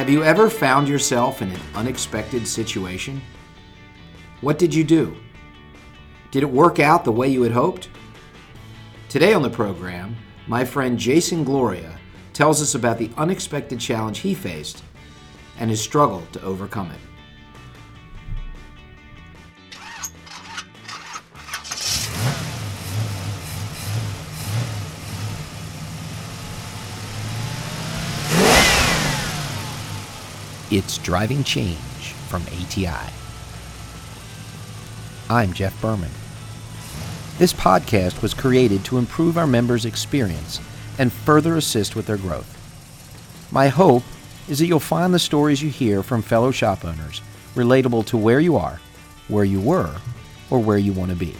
Have 0.00 0.08
you 0.08 0.24
ever 0.24 0.48
found 0.48 0.88
yourself 0.88 1.42
in 1.42 1.50
an 1.50 1.60
unexpected 1.74 2.48
situation? 2.48 3.20
What 4.40 4.58
did 4.58 4.74
you 4.74 4.82
do? 4.82 5.14
Did 6.30 6.42
it 6.42 6.50
work 6.50 6.80
out 6.80 7.04
the 7.04 7.12
way 7.12 7.28
you 7.28 7.42
had 7.42 7.52
hoped? 7.52 7.90
Today 9.10 9.34
on 9.34 9.42
the 9.42 9.50
program, 9.50 10.16
my 10.46 10.64
friend 10.64 10.98
Jason 10.98 11.44
Gloria 11.44 11.98
tells 12.32 12.62
us 12.62 12.74
about 12.74 12.96
the 12.96 13.10
unexpected 13.18 13.78
challenge 13.78 14.20
he 14.20 14.32
faced 14.32 14.82
and 15.58 15.68
his 15.68 15.82
struggle 15.82 16.22
to 16.32 16.42
overcome 16.42 16.90
it. 16.92 17.09
It's 30.72 30.98
Driving 30.98 31.42
Change 31.42 32.12
from 32.28 32.42
ATI. 32.42 33.12
I'm 35.28 35.52
Jeff 35.52 35.80
Berman. 35.82 36.12
This 37.38 37.52
podcast 37.52 38.22
was 38.22 38.34
created 38.34 38.84
to 38.84 38.98
improve 38.98 39.36
our 39.36 39.48
members' 39.48 39.84
experience 39.84 40.60
and 40.96 41.12
further 41.12 41.56
assist 41.56 41.96
with 41.96 42.06
their 42.06 42.18
growth. 42.18 42.56
My 43.50 43.66
hope 43.66 44.04
is 44.48 44.60
that 44.60 44.66
you'll 44.66 44.78
find 44.78 45.12
the 45.12 45.18
stories 45.18 45.60
you 45.60 45.70
hear 45.70 46.04
from 46.04 46.22
fellow 46.22 46.52
shop 46.52 46.84
owners 46.84 47.20
relatable 47.56 48.06
to 48.06 48.16
where 48.16 48.38
you 48.38 48.56
are, 48.56 48.80
where 49.26 49.42
you 49.44 49.60
were, 49.60 49.96
or 50.50 50.60
where 50.60 50.78
you 50.78 50.92
want 50.92 51.10
to 51.10 51.16
be, 51.16 51.34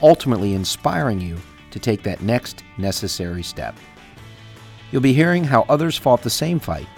ultimately 0.00 0.54
inspiring 0.54 1.20
you 1.20 1.36
to 1.70 1.78
take 1.78 2.02
that 2.04 2.22
next 2.22 2.64
necessary 2.78 3.42
step. 3.42 3.76
You'll 4.90 5.02
be 5.02 5.12
hearing 5.12 5.44
how 5.44 5.66
others 5.68 5.98
fought 5.98 6.22
the 6.22 6.30
same 6.30 6.58
fight 6.58 6.88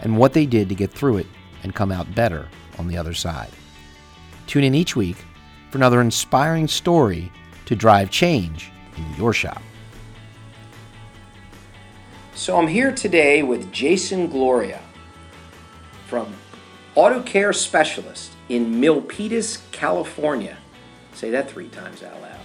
and 0.00 0.16
what 0.16 0.32
they 0.32 0.46
did 0.46 0.68
to 0.68 0.74
get 0.74 0.90
through 0.90 1.18
it 1.18 1.26
and 1.62 1.74
come 1.74 1.92
out 1.92 2.14
better 2.14 2.48
on 2.78 2.88
the 2.88 2.96
other 2.96 3.14
side. 3.14 3.50
Tune 4.46 4.64
in 4.64 4.74
each 4.74 4.96
week 4.96 5.16
for 5.70 5.78
another 5.78 6.00
inspiring 6.00 6.68
story 6.68 7.30
to 7.66 7.76
drive 7.76 8.10
change 8.10 8.70
in 8.96 9.14
your 9.16 9.32
shop. 9.32 9.62
So 12.34 12.56
I'm 12.56 12.68
here 12.68 12.92
today 12.92 13.42
with 13.42 13.72
Jason 13.72 14.28
Gloria 14.28 14.80
from 16.06 16.32
Auto 16.94 17.22
Care 17.22 17.52
Specialist 17.52 18.32
in 18.48 18.80
Milpitas, 18.80 19.60
California. 19.72 20.56
Say 21.12 21.30
that 21.30 21.50
three 21.50 21.68
times 21.68 22.02
out 22.02 22.20
loud. 22.22 22.40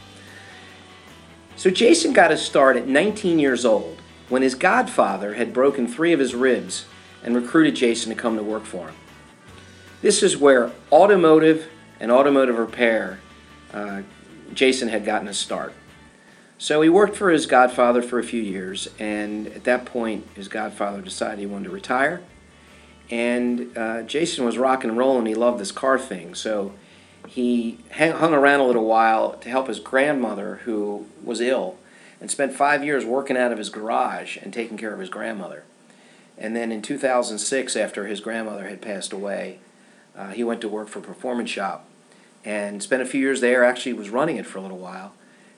So 1.55 1.69
Jason 1.69 2.11
got 2.11 2.31
his 2.31 2.41
start 2.41 2.75
at 2.75 2.87
19 2.87 3.39
years 3.39 3.63
old 3.65 4.01
when 4.29 4.41
his 4.41 4.55
godfather 4.55 5.35
had 5.35 5.53
broken 5.53 5.87
three 5.87 6.11
of 6.11 6.19
his 6.19 6.33
ribs 6.33 6.85
and 7.23 7.35
recruited 7.35 7.75
Jason 7.75 8.09
to 8.13 8.15
come 8.15 8.35
to 8.37 8.43
work 8.43 8.63
for 8.65 8.87
him. 8.87 8.95
This 10.01 10.21
is 10.21 10.37
where 10.37 10.71
automotive 10.91 11.69
and 11.99 12.11
automotive 12.11 12.57
repair, 12.57 13.19
uh, 13.73 14.01
Jason 14.53 14.89
had 14.89 15.05
gotten 15.05 15.27
a 15.27 15.33
start. 15.33 15.73
So 16.57 16.81
he 16.81 16.89
worked 16.89 17.15
for 17.15 17.29
his 17.29 17.45
godfather 17.45 18.01
for 18.01 18.19
a 18.19 18.23
few 18.23 18.41
years, 18.41 18.89
and 18.99 19.47
at 19.47 19.63
that 19.63 19.85
point, 19.85 20.27
his 20.35 20.47
godfather 20.47 21.01
decided 21.01 21.39
he 21.39 21.45
wanted 21.45 21.65
to 21.65 21.69
retire. 21.71 22.21
And 23.09 23.77
uh, 23.77 24.03
Jason 24.03 24.45
was 24.45 24.57
rocking 24.57 24.89
and 24.89 24.97
rolling. 24.97 25.25
He 25.25 25.35
loved 25.35 25.59
this 25.59 25.71
car 25.71 25.99
thing. 25.99 26.35
So 26.35 26.73
he 27.27 27.79
hung 27.91 28.33
around 28.33 28.59
a 28.59 28.65
little 28.65 28.85
while 28.85 29.33
to 29.33 29.49
help 29.49 29.67
his 29.67 29.79
grandmother, 29.79 30.61
who 30.63 31.07
was 31.23 31.41
ill, 31.41 31.77
and 32.21 32.31
spent 32.31 32.53
five 32.53 32.83
years 32.83 33.05
working 33.05 33.37
out 33.37 33.51
of 33.51 33.57
his 33.57 33.69
garage 33.69 34.37
and 34.37 34.53
taking 34.53 34.77
care 34.77 34.93
of 34.93 34.99
his 34.99 35.09
grandmother. 35.09 35.63
And 36.37 36.55
then 36.55 36.71
in 36.71 36.81
2006, 36.81 37.75
after 37.75 38.07
his 38.07 38.19
grandmother 38.19 38.67
had 38.67 38.81
passed 38.81 39.13
away, 39.13 39.59
uh, 40.15 40.29
he 40.29 40.43
went 40.43 40.61
to 40.61 40.69
work 40.69 40.87
for 40.87 41.01
Performance 41.01 41.49
Shop 41.49 41.87
and 42.45 42.81
spent 42.83 43.01
a 43.01 43.05
few 43.05 43.21
years 43.21 43.41
there. 43.41 43.63
Actually, 43.63 43.93
was 43.93 44.09
running 44.09 44.37
it 44.37 44.45
for 44.45 44.59
a 44.59 44.61
little 44.61 44.77
while. 44.77 45.13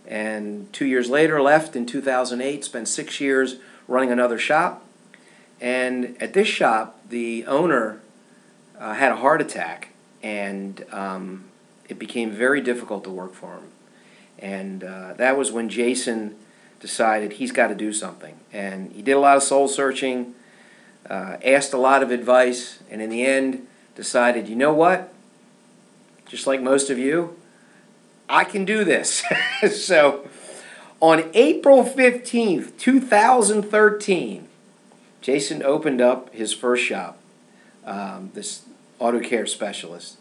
And 0.07 0.71
two 0.71 0.85
years 0.85 1.09
later, 1.09 1.41
left 1.41 1.75
in 1.75 1.85
2008, 1.85 2.63
spent 2.63 2.87
six 2.87 3.19
years 3.19 3.55
running 3.87 4.11
another 4.11 4.37
shop. 4.37 4.85
And 5.59 6.15
at 6.21 6.33
this 6.33 6.47
shop, 6.47 6.99
the 7.09 7.45
owner 7.45 8.01
uh, 8.77 8.93
had 8.93 9.11
a 9.11 9.15
heart 9.15 9.41
attack, 9.41 9.89
and 10.21 10.85
um, 10.91 11.45
it 11.87 11.97
became 11.97 12.31
very 12.31 12.61
difficult 12.61 13.03
to 13.05 13.09
work 13.09 13.33
for 13.33 13.53
him. 13.53 13.63
And 14.37 14.83
uh, 14.83 15.13
that 15.13 15.37
was 15.37 15.51
when 15.51 15.69
Jason 15.69 16.35
decided 16.79 17.33
he's 17.33 17.51
got 17.51 17.67
to 17.67 17.75
do 17.75 17.93
something. 17.93 18.37
And 18.51 18.91
he 18.91 19.01
did 19.01 19.13
a 19.13 19.19
lot 19.19 19.37
of 19.37 19.43
soul 19.43 19.67
searching 19.67 20.35
uh, 21.09 21.37
asked 21.43 21.73
a 21.73 21.77
lot 21.77 22.03
of 22.03 22.11
advice, 22.11 22.79
and 22.89 23.01
in 23.01 23.09
the 23.09 23.25
end 23.25 23.67
decided, 23.95 24.47
you 24.47 24.55
know 24.55 24.73
what? 24.73 25.13
Just 26.27 26.47
like 26.47 26.61
most 26.61 26.89
of 26.89 26.97
you, 26.97 27.37
I 28.27 28.43
can 28.43 28.65
do 28.65 28.83
this. 28.83 29.23
so 29.71 30.27
on 30.99 31.29
April 31.33 31.83
15th, 31.83 32.77
2013, 32.77 34.47
Jason 35.21 35.63
opened 35.63 36.01
up 36.01 36.33
his 36.33 36.53
first 36.53 36.83
shop, 36.83 37.17
um, 37.85 38.31
this 38.33 38.63
auto 38.99 39.19
care 39.19 39.45
specialist. 39.45 40.17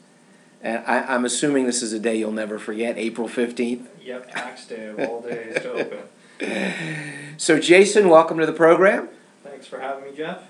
And 0.62 0.82
I, 0.86 1.14
am 1.14 1.24
assuming 1.24 1.66
this 1.66 1.82
is 1.82 1.92
a 1.92 1.98
day 1.98 2.16
you'll 2.16 2.32
never 2.32 2.58
forget, 2.58 2.96
April 2.96 3.28
15th. 3.28 3.86
Yep, 4.02 4.30
tax 4.32 4.66
day 4.66 4.86
of 4.86 4.98
all 5.00 5.20
days 5.20 5.54
to 5.56 5.72
open. 5.72 5.98
so, 7.36 7.58
Jason, 7.58 8.08
welcome 8.08 8.38
to 8.38 8.46
the 8.46 8.52
program. 8.52 9.08
Thanks 9.42 9.66
for 9.66 9.78
having 9.78 10.04
me, 10.04 10.16
Jeff. 10.16 10.42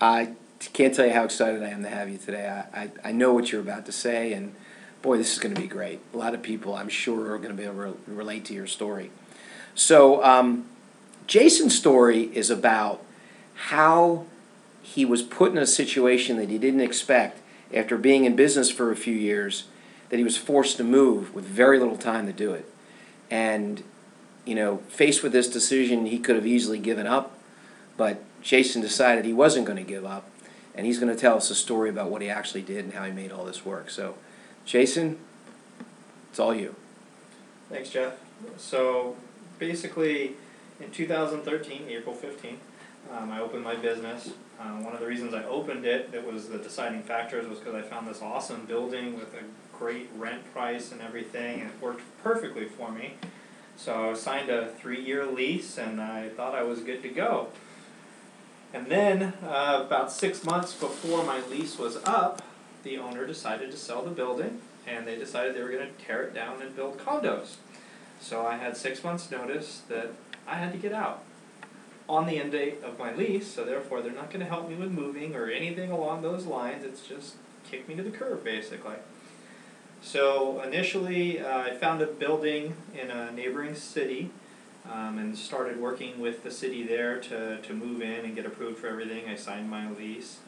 I 0.00 0.32
can't 0.72 0.94
tell 0.94 1.06
you 1.06 1.12
how 1.12 1.24
excited 1.24 1.62
I 1.62 1.68
am 1.68 1.82
to 1.82 1.88
have 1.88 2.08
you 2.08 2.18
today. 2.18 2.48
I, 2.48 2.82
I, 2.82 2.90
I 3.04 3.12
know 3.12 3.32
what 3.32 3.52
you're 3.52 3.60
about 3.60 3.86
to 3.86 3.92
say, 3.92 4.32
and 4.32 4.54
boy, 5.02 5.18
this 5.18 5.32
is 5.32 5.38
going 5.38 5.54
to 5.54 5.60
be 5.60 5.66
great. 5.66 6.00
A 6.14 6.16
lot 6.16 6.34
of 6.34 6.42
people, 6.42 6.74
I'm 6.74 6.88
sure, 6.88 7.32
are 7.32 7.38
going 7.38 7.50
to 7.50 7.54
be 7.54 7.64
able 7.64 7.92
to 7.92 7.98
relate 8.06 8.44
to 8.46 8.54
your 8.54 8.66
story. 8.66 9.10
So, 9.74 10.22
um, 10.24 10.66
Jason's 11.26 11.76
story 11.76 12.30
is 12.34 12.50
about 12.50 13.04
how 13.54 14.24
he 14.82 15.04
was 15.04 15.22
put 15.22 15.52
in 15.52 15.58
a 15.58 15.66
situation 15.66 16.38
that 16.38 16.48
he 16.48 16.58
didn't 16.58 16.80
expect 16.80 17.40
after 17.74 17.98
being 17.98 18.24
in 18.24 18.34
business 18.34 18.70
for 18.70 18.90
a 18.90 18.96
few 18.96 19.14
years, 19.14 19.64
that 20.08 20.16
he 20.16 20.24
was 20.24 20.38
forced 20.38 20.78
to 20.78 20.84
move 20.84 21.34
with 21.34 21.44
very 21.44 21.78
little 21.78 21.98
time 21.98 22.26
to 22.26 22.32
do 22.32 22.54
it. 22.54 22.66
And, 23.30 23.82
you 24.46 24.54
know, 24.54 24.78
faced 24.88 25.22
with 25.22 25.32
this 25.32 25.48
decision, 25.48 26.06
he 26.06 26.18
could 26.18 26.36
have 26.36 26.46
easily 26.46 26.78
given 26.78 27.06
up, 27.06 27.37
but 27.98 28.22
Jason 28.40 28.80
decided 28.80 29.26
he 29.26 29.34
wasn't 29.34 29.66
going 29.66 29.76
to 29.76 29.84
give 29.84 30.06
up, 30.06 30.30
and 30.74 30.86
he's 30.86 30.98
going 30.98 31.12
to 31.14 31.20
tell 31.20 31.36
us 31.36 31.50
a 31.50 31.54
story 31.54 31.90
about 31.90 32.10
what 32.10 32.22
he 32.22 32.30
actually 32.30 32.62
did 32.62 32.84
and 32.84 32.94
how 32.94 33.04
he 33.04 33.12
made 33.12 33.30
all 33.30 33.44
this 33.44 33.66
work. 33.66 33.90
So, 33.90 34.14
Jason, 34.64 35.18
it's 36.30 36.38
all 36.38 36.54
you. 36.54 36.76
Thanks, 37.68 37.90
Jeff. 37.90 38.14
So, 38.56 39.16
basically, 39.58 40.36
in 40.80 40.90
2013, 40.92 41.86
April 41.88 42.14
15th, 42.14 42.54
um, 43.12 43.32
I 43.32 43.40
opened 43.40 43.64
my 43.64 43.74
business. 43.74 44.30
Uh, 44.60 44.76
one 44.80 44.94
of 44.94 45.00
the 45.00 45.06
reasons 45.06 45.34
I 45.34 45.44
opened 45.44 45.84
it, 45.84 46.10
it 46.12 46.24
was 46.24 46.48
the 46.48 46.58
deciding 46.58 47.02
factors, 47.02 47.48
was 47.48 47.58
because 47.58 47.74
I 47.74 47.82
found 47.82 48.06
this 48.06 48.22
awesome 48.22 48.64
building 48.66 49.16
with 49.16 49.34
a 49.34 49.76
great 49.76 50.08
rent 50.16 50.50
price 50.52 50.92
and 50.92 51.00
everything, 51.00 51.60
and 51.60 51.70
it 51.70 51.80
worked 51.80 52.02
perfectly 52.22 52.66
for 52.66 52.92
me. 52.92 53.14
So 53.76 54.10
I 54.10 54.14
signed 54.14 54.50
a 54.50 54.68
three-year 54.68 55.26
lease, 55.26 55.78
and 55.78 56.00
I 56.00 56.28
thought 56.28 56.54
I 56.54 56.62
was 56.62 56.80
good 56.80 57.02
to 57.02 57.08
go. 57.08 57.48
And 58.72 58.86
then, 58.86 59.34
uh, 59.42 59.82
about 59.86 60.12
six 60.12 60.44
months 60.44 60.74
before 60.74 61.24
my 61.24 61.40
lease 61.46 61.78
was 61.78 61.96
up, 62.04 62.42
the 62.82 62.98
owner 62.98 63.26
decided 63.26 63.70
to 63.70 63.76
sell 63.76 64.02
the 64.02 64.10
building, 64.10 64.60
and 64.86 65.06
they 65.06 65.16
decided 65.16 65.54
they 65.54 65.62
were 65.62 65.70
going 65.70 65.88
to 65.88 66.04
tear 66.04 66.22
it 66.22 66.34
down 66.34 66.60
and 66.60 66.76
build 66.76 66.98
condos. 66.98 67.56
So 68.20 68.46
I 68.46 68.56
had 68.56 68.76
six 68.76 69.02
months' 69.02 69.30
notice 69.30 69.82
that 69.88 70.12
I 70.46 70.56
had 70.56 70.72
to 70.72 70.78
get 70.78 70.92
out 70.92 71.22
on 72.08 72.26
the 72.26 72.38
end 72.38 72.52
date 72.52 72.82
of 72.82 72.98
my 72.98 73.14
lease, 73.14 73.52
so 73.52 73.64
therefore 73.64 74.00
they're 74.00 74.12
not 74.12 74.30
going 74.30 74.40
to 74.40 74.46
help 74.46 74.68
me 74.68 74.74
with 74.74 74.90
moving 74.90 75.34
or 75.34 75.46
anything 75.46 75.90
along 75.90 76.22
those 76.22 76.46
lines. 76.46 76.84
It's 76.84 77.06
just 77.06 77.34
kick 77.70 77.88
me 77.88 77.94
to 77.96 78.02
the 78.02 78.10
curb, 78.10 78.44
basically. 78.44 78.96
So 80.00 80.62
initially, 80.62 81.40
uh, 81.40 81.58
I 81.58 81.74
found 81.74 82.00
a 82.00 82.06
building 82.06 82.74
in 82.98 83.10
a 83.10 83.32
neighboring 83.32 83.74
city 83.74 84.30
um, 84.90 85.18
and 85.18 85.36
started 85.36 85.80
working 85.80 86.20
with 86.20 86.42
the 86.42 86.50
city 86.50 86.82
there 86.82 87.20
to, 87.20 87.60
to 87.60 87.72
move 87.74 88.02
in 88.02 88.24
and 88.24 88.34
get 88.34 88.46
approved 88.46 88.78
for 88.78 88.88
everything. 88.88 89.28
I 89.28 89.36
signed 89.36 89.70
my 89.70 89.90
lease. 89.90 90.38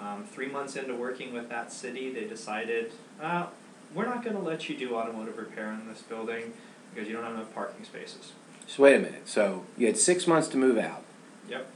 Um, 0.00 0.24
three 0.24 0.48
months 0.48 0.76
into 0.76 0.94
working 0.94 1.32
with 1.32 1.48
that 1.50 1.72
city, 1.72 2.12
they 2.12 2.24
decided, 2.24 2.92
uh, 3.20 3.46
we're 3.94 4.06
not 4.06 4.24
going 4.24 4.36
to 4.36 4.42
let 4.42 4.68
you 4.68 4.76
do 4.76 4.94
automotive 4.94 5.38
repair 5.38 5.72
in 5.72 5.86
this 5.86 6.02
building 6.02 6.52
because 6.92 7.08
you 7.08 7.14
don't 7.14 7.24
have 7.24 7.34
enough 7.34 7.54
parking 7.54 7.84
spaces. 7.84 8.32
So 8.66 8.84
wait 8.84 8.96
a 8.96 8.98
minute. 8.98 9.28
So 9.28 9.64
you 9.76 9.86
had 9.86 9.96
six 9.96 10.26
months 10.26 10.48
to 10.48 10.56
move 10.56 10.78
out. 10.78 11.02
Yep. 11.48 11.66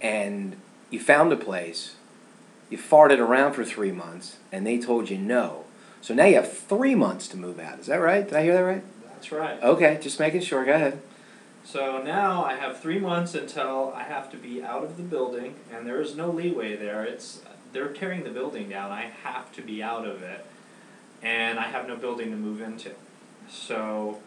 And 0.00 0.56
you 0.90 1.00
found 1.00 1.32
a 1.32 1.36
place. 1.36 1.94
You 2.70 2.76
farted 2.76 3.18
around 3.18 3.54
for 3.54 3.64
three 3.64 3.92
months, 3.92 4.36
and 4.52 4.66
they 4.66 4.78
told 4.78 5.08
you 5.08 5.16
no. 5.16 5.64
So 6.02 6.14
now 6.14 6.26
you 6.26 6.36
have 6.36 6.52
three 6.52 6.94
months 6.94 7.26
to 7.28 7.36
move 7.36 7.58
out. 7.58 7.80
Is 7.80 7.86
that 7.86 7.96
right? 7.96 8.24
Did 8.24 8.34
I 8.34 8.42
hear 8.42 8.54
that 8.54 8.60
right? 8.60 8.84
That's 9.08 9.32
right. 9.32 9.62
Okay, 9.62 9.98
just 10.00 10.20
making 10.20 10.42
sure. 10.42 10.64
Go 10.64 10.74
ahead. 10.74 11.00
So 11.70 12.00
now 12.02 12.44
I 12.44 12.54
have 12.54 12.80
three 12.80 12.98
months 12.98 13.34
until 13.34 13.92
I 13.94 14.04
have 14.04 14.30
to 14.30 14.38
be 14.38 14.62
out 14.62 14.84
of 14.84 14.96
the 14.96 15.02
building, 15.02 15.56
and 15.70 15.86
there 15.86 16.00
is 16.00 16.16
no 16.16 16.30
leeway 16.30 16.76
there. 16.76 17.04
It's 17.04 17.42
they're 17.74 17.92
tearing 17.92 18.24
the 18.24 18.30
building 18.30 18.70
down. 18.70 18.90
I 18.90 19.12
have 19.22 19.52
to 19.52 19.60
be 19.60 19.82
out 19.82 20.06
of 20.06 20.22
it, 20.22 20.46
and 21.22 21.58
I 21.58 21.64
have 21.64 21.86
no 21.86 21.94
building 21.94 22.30
to 22.30 22.38
move 22.38 22.62
into. 22.62 22.92
So 23.50 24.18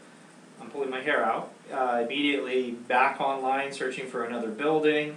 I'm 0.61 0.69
pulling 0.69 0.91
my 0.91 1.01
hair 1.01 1.25
out. 1.25 1.51
Uh, 1.73 2.03
immediately 2.05 2.73
back 2.73 3.19
online 3.19 3.71
searching 3.71 4.05
for 4.05 4.23
another 4.23 4.49
building, 4.49 5.15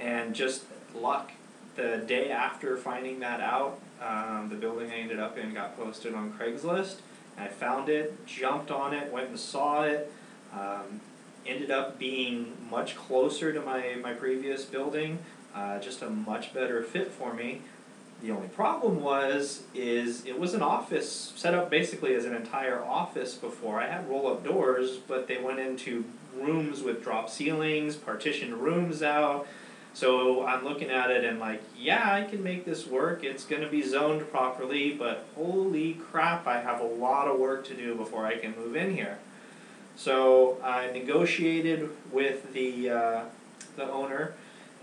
and 0.00 0.34
just 0.34 0.64
luck. 0.94 1.32
The 1.74 1.98
day 1.98 2.30
after 2.30 2.78
finding 2.78 3.20
that 3.20 3.40
out, 3.42 3.78
um, 4.00 4.48
the 4.48 4.56
building 4.56 4.90
I 4.90 4.94
ended 4.94 5.18
up 5.18 5.36
in 5.36 5.52
got 5.52 5.76
posted 5.76 6.14
on 6.14 6.32
Craigslist. 6.32 7.00
I 7.36 7.48
found 7.48 7.90
it, 7.90 8.24
jumped 8.24 8.70
on 8.70 8.94
it, 8.94 9.12
went 9.12 9.28
and 9.28 9.38
saw 9.38 9.82
it. 9.82 10.10
Um, 10.54 11.02
ended 11.48 11.70
up 11.70 11.98
being 11.98 12.56
much 12.70 12.96
closer 12.96 13.52
to 13.52 13.60
my, 13.60 13.96
my 14.02 14.12
previous 14.12 14.64
building, 14.64 15.18
uh, 15.54 15.78
just 15.78 16.02
a 16.02 16.10
much 16.10 16.52
better 16.52 16.82
fit 16.82 17.10
for 17.10 17.32
me. 17.32 17.62
The 18.22 18.30
only 18.30 18.48
problem 18.48 19.02
was 19.02 19.64
is 19.74 20.24
it 20.24 20.38
was 20.38 20.54
an 20.54 20.62
office 20.62 21.32
set 21.36 21.54
up 21.54 21.70
basically 21.70 22.14
as 22.14 22.24
an 22.24 22.34
entire 22.34 22.82
office 22.82 23.34
before. 23.34 23.80
I 23.80 23.88
had 23.88 24.08
roll 24.08 24.26
up 24.28 24.42
doors, 24.42 24.96
but 24.96 25.28
they 25.28 25.36
went 25.36 25.58
into 25.58 26.04
rooms 26.34 26.82
with 26.82 27.02
drop 27.02 27.28
ceilings, 27.28 27.96
partitioned 27.96 28.54
rooms 28.54 29.02
out. 29.02 29.46
So 29.92 30.44
I'm 30.44 30.64
looking 30.64 30.90
at 30.90 31.10
it 31.10 31.24
and 31.24 31.38
like, 31.38 31.62
yeah, 31.76 32.12
I 32.12 32.24
can 32.24 32.42
make 32.42 32.66
this 32.66 32.86
work. 32.86 33.24
It's 33.24 33.44
going 33.44 33.62
to 33.62 33.68
be 33.68 33.82
zoned 33.82 34.30
properly, 34.30 34.92
but 34.92 35.26
holy 35.34 35.94
crap, 35.94 36.46
I 36.46 36.60
have 36.60 36.80
a 36.80 36.86
lot 36.86 37.28
of 37.28 37.38
work 37.38 37.66
to 37.68 37.74
do 37.74 37.94
before 37.94 38.26
I 38.26 38.36
can 38.36 38.54
move 38.56 38.76
in 38.76 38.94
here. 38.94 39.18
So 39.96 40.58
I 40.62 40.90
negotiated 40.92 41.88
with 42.12 42.52
the 42.52 42.90
uh, 42.90 43.24
the 43.76 43.90
owner, 43.90 44.34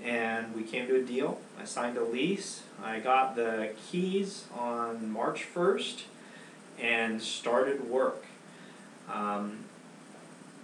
and 0.04 0.56
we 0.56 0.64
came 0.64 0.88
to 0.88 0.96
a 0.96 1.04
deal. 1.04 1.40
I 1.60 1.66
signed 1.66 1.98
a 1.98 2.04
lease. 2.04 2.64
I 2.84 3.00
got 3.00 3.36
the 3.36 3.74
keys 3.88 4.46
on 4.58 5.12
March 5.12 5.44
first, 5.44 6.06
and 6.80 7.22
started 7.22 7.90
work. 7.90 8.26
Um, 9.12 9.66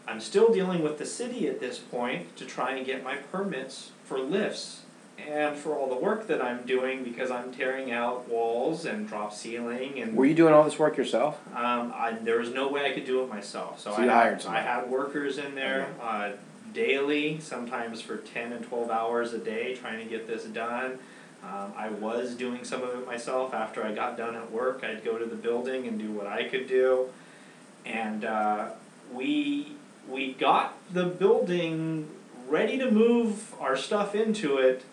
I'm 0.07 0.19
still 0.19 0.51
dealing 0.51 0.81
with 0.81 0.98
the 0.98 1.06
city 1.06 1.48
at 1.48 1.60
this 1.60 1.78
point 1.78 2.36
to 2.38 2.46
try 2.46 2.72
and 2.72 2.84
get 2.84 3.04
my 3.04 3.18
permits 3.18 3.92
for 4.04 4.18
lifts 4.18 4.81
and 5.27 5.56
for 5.56 5.75
all 5.75 5.89
the 5.89 5.95
work 5.95 6.27
that 6.27 6.42
I'm 6.42 6.66
doing 6.66 7.04
because 7.04 7.31
I'm 7.31 7.51
tearing 7.51 7.92
out 7.92 8.27
walls 8.30 8.86
and 8.86 9.07
drop 9.07 9.33
ceiling 9.33 10.00
and 10.01 10.16
Were 10.16 10.25
you 10.25 10.36
doing 10.36 10.54
all 10.54 10.63
this 10.63 10.80
work 10.80 10.98
yourself? 10.98 11.39
um, 11.56 11.94
I, 11.95 12.18
there 12.21 12.39
was 12.39 12.54
no 12.54 12.68
way 12.68 12.86
I 12.86 12.92
could 12.92 13.06
do 13.06 13.24
it 13.24 13.30
myself. 13.30 13.80
So, 13.80 13.92
So 13.92 13.98
I, 13.98 14.01
had, 14.01 14.10
hired 14.10 14.45
I 14.45 14.62
had 14.62 14.89
workers 14.89 15.38
in 15.38 15.56
there 15.56 15.88
uh, 16.01 16.31
daily, 16.74 17.39
sometimes 17.39 18.01
for 18.01 18.18
10 18.18 18.54
and 18.54 18.66
12 18.66 18.89
hours 18.89 19.33
a 19.33 19.39
day, 19.39 19.75
trying 19.75 20.00
to 20.00 20.06
get 20.06 20.27
this 20.27 20.44
done. 20.45 21.00
Um, 21.44 21.74
I 21.77 21.89
was 21.89 22.36
doing 22.36 22.63
some 22.65 22.83
of 22.83 22.89
it 23.00 23.06
myself. 23.06 23.54
After 23.54 23.83
I 23.83 23.94
got 23.94 24.18
done 24.18 24.36
at 24.36 24.51
work, 24.51 24.83
I'd 24.83 25.06
go 25.06 25.18
to 25.18 25.25
the 25.25 25.38
building 25.38 25.88
and 25.88 25.98
do 25.98 26.12
what 26.12 26.27
I 26.27 26.44
could 26.44 26.68
do. 26.68 27.10
And 27.86 28.25
uh, 28.25 28.72
we, 29.13 29.74
we 30.07 30.33
got 30.33 30.77
the 30.94 31.06
building 31.06 32.10
ready 32.48 32.77
to 32.77 32.92
move 32.92 33.54
our 33.60 33.77
stuff 33.77 34.15
into 34.15 34.57
it 34.57 34.83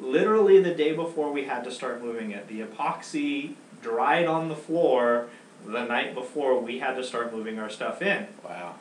literally 0.00 0.62
the 0.62 0.74
day 0.74 0.92
before 0.92 1.32
we 1.32 1.44
had 1.44 1.64
to 1.64 1.70
start 1.70 2.02
moving 2.02 2.30
it. 2.30 2.48
The 2.48 2.60
epoxy 2.60 3.54
dried 3.82 4.26
on 4.26 4.48
the 4.48 4.56
floor 4.56 5.28
the 5.66 5.84
night 5.84 6.14
before 6.14 6.58
we 6.58 6.78
had 6.78 6.94
to 6.96 7.04
start 7.04 7.32
moving 7.32 7.58
our 7.58 7.70
stuff 7.70 8.02
in. 8.02 8.26
Wow. 8.42 8.76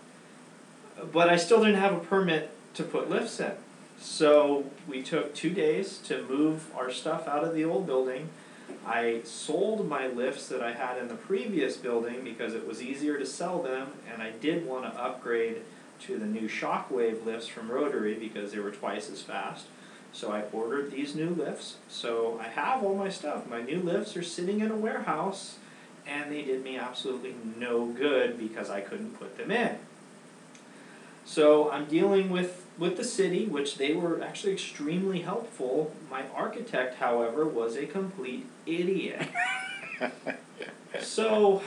But 1.11 1.29
I 1.29 1.35
still 1.35 1.59
didn't 1.59 1.79
have 1.79 1.93
a 1.93 1.99
permit 1.99 2.51
to 2.75 2.83
put 2.83 3.09
lifts 3.09 3.39
in. 3.39 3.53
So 3.99 4.65
we 4.87 5.01
took 5.01 5.35
two 5.35 5.49
days 5.49 5.97
to 5.99 6.23
move 6.23 6.73
our 6.75 6.89
stuff 6.89 7.27
out 7.27 7.43
of 7.43 7.53
the 7.53 7.65
old 7.65 7.85
building. 7.85 8.29
I 8.85 9.21
sold 9.23 9.87
my 9.89 10.07
lifts 10.07 10.47
that 10.47 10.61
I 10.61 10.73
had 10.73 10.97
in 10.97 11.09
the 11.09 11.15
previous 11.15 11.75
building 11.75 12.23
because 12.23 12.53
it 12.53 12.65
was 12.65 12.81
easier 12.81 13.17
to 13.17 13.25
sell 13.25 13.61
them, 13.61 13.89
and 14.11 14.21
I 14.21 14.31
did 14.31 14.65
want 14.65 14.85
to 14.85 14.99
upgrade 14.99 15.57
to 16.01 16.17
the 16.17 16.25
new 16.25 16.47
Shockwave 16.47 17.25
lifts 17.25 17.47
from 17.47 17.69
Rotary 17.69 18.13
because 18.13 18.51
they 18.51 18.59
were 18.59 18.71
twice 18.71 19.09
as 19.09 19.21
fast. 19.21 19.65
So 20.11 20.31
I 20.31 20.43
ordered 20.51 20.91
these 20.91 21.15
new 21.15 21.29
lifts. 21.29 21.77
So 21.87 22.39
I 22.41 22.47
have 22.47 22.83
all 22.83 22.95
my 22.95 23.09
stuff. 23.09 23.47
My 23.47 23.61
new 23.61 23.79
lifts 23.79 24.17
are 24.17 24.23
sitting 24.23 24.59
in 24.59 24.71
a 24.71 24.75
warehouse, 24.75 25.57
and 26.07 26.31
they 26.31 26.41
did 26.41 26.63
me 26.63 26.77
absolutely 26.77 27.35
no 27.57 27.85
good 27.85 28.37
because 28.37 28.69
I 28.69 28.81
couldn't 28.81 29.19
put 29.19 29.37
them 29.37 29.51
in. 29.51 29.77
So 31.25 31.69
I'm 31.69 31.85
dealing 31.85 32.31
with, 32.31 32.65
with 32.77 32.97
the 32.97 33.03
city, 33.03 33.45
which 33.45 33.77
they 33.77 33.93
were 33.93 34.21
actually 34.21 34.53
extremely 34.53 35.21
helpful. 35.21 35.93
My 36.09 36.23
architect, 36.35 36.95
however, 36.95 37.45
was 37.45 37.75
a 37.75 37.85
complete 37.85 38.47
idiot. 38.65 39.27
so 40.99 41.61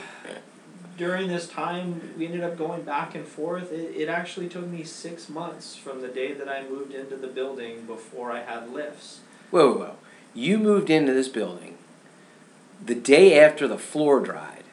during 0.97 1.27
this 1.27 1.47
time, 1.47 2.13
we 2.17 2.25
ended 2.25 2.43
up 2.43 2.57
going 2.57 2.83
back 2.83 3.15
and 3.15 3.25
forth. 3.25 3.71
It, 3.71 3.95
it 3.95 4.09
actually 4.09 4.49
took 4.49 4.67
me 4.67 4.83
six 4.83 5.29
months 5.29 5.75
from 5.75 6.01
the 6.01 6.07
day 6.07 6.33
that 6.33 6.49
I 6.49 6.67
moved 6.67 6.93
into 6.93 7.15
the 7.15 7.27
building 7.27 7.85
before 7.85 8.31
I 8.31 8.41
had 8.41 8.71
lifts. 8.71 9.19
Whoa, 9.51 9.71
whoa, 9.71 9.79
whoa. 9.79 9.95
You 10.33 10.57
moved 10.57 10.89
into 10.89 11.13
this 11.13 11.27
building 11.27 11.77
the 12.83 12.95
day 12.95 13.39
after 13.39 13.67
the 13.67 13.77
floor 13.77 14.19
dried 14.19 14.63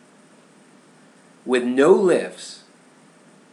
with 1.44 1.64
no 1.64 1.92
lifts 1.92 2.64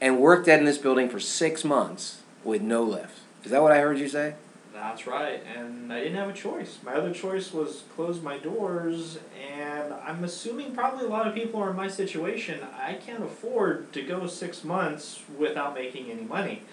and 0.01 0.19
worked 0.19 0.47
out 0.47 0.59
in 0.59 0.65
this 0.65 0.77
building 0.77 1.09
for 1.09 1.19
six 1.19 1.63
months 1.63 2.21
with 2.43 2.61
no 2.61 2.83
lifts. 2.83 3.21
Is 3.43 3.51
that 3.51 3.61
what 3.61 3.71
I 3.71 3.79
heard 3.79 3.99
you 3.99 4.09
say? 4.09 4.35
That's 4.73 5.07
right, 5.07 5.41
and 5.55 5.91
I 5.91 5.99
didn't 5.99 6.17
have 6.17 6.29
a 6.29 6.33
choice. 6.33 6.77
My 6.83 6.93
other 6.93 7.11
choice 7.11 7.51
was 7.51 7.83
close 7.95 8.21
my 8.21 8.37
doors, 8.37 9.17
and 9.51 9.56
I'm 9.92 10.24
assuming 10.24 10.74
probably 10.74 11.06
a 11.06 11.10
lot 11.10 11.28
of 11.28 11.34
people 11.34 11.62
are 11.62 11.69
in 11.72 11.75
my 11.75 11.88
situation. 11.88 12.60
I 12.80 12.94
can't 12.94 13.24
afford 13.24 13.92
to 13.94 14.01
go 14.01 14.28
six 14.28 14.63
months 14.63 15.22
without 15.38 15.74
making 15.74 16.12
any 16.12 16.24
money. 16.24 16.63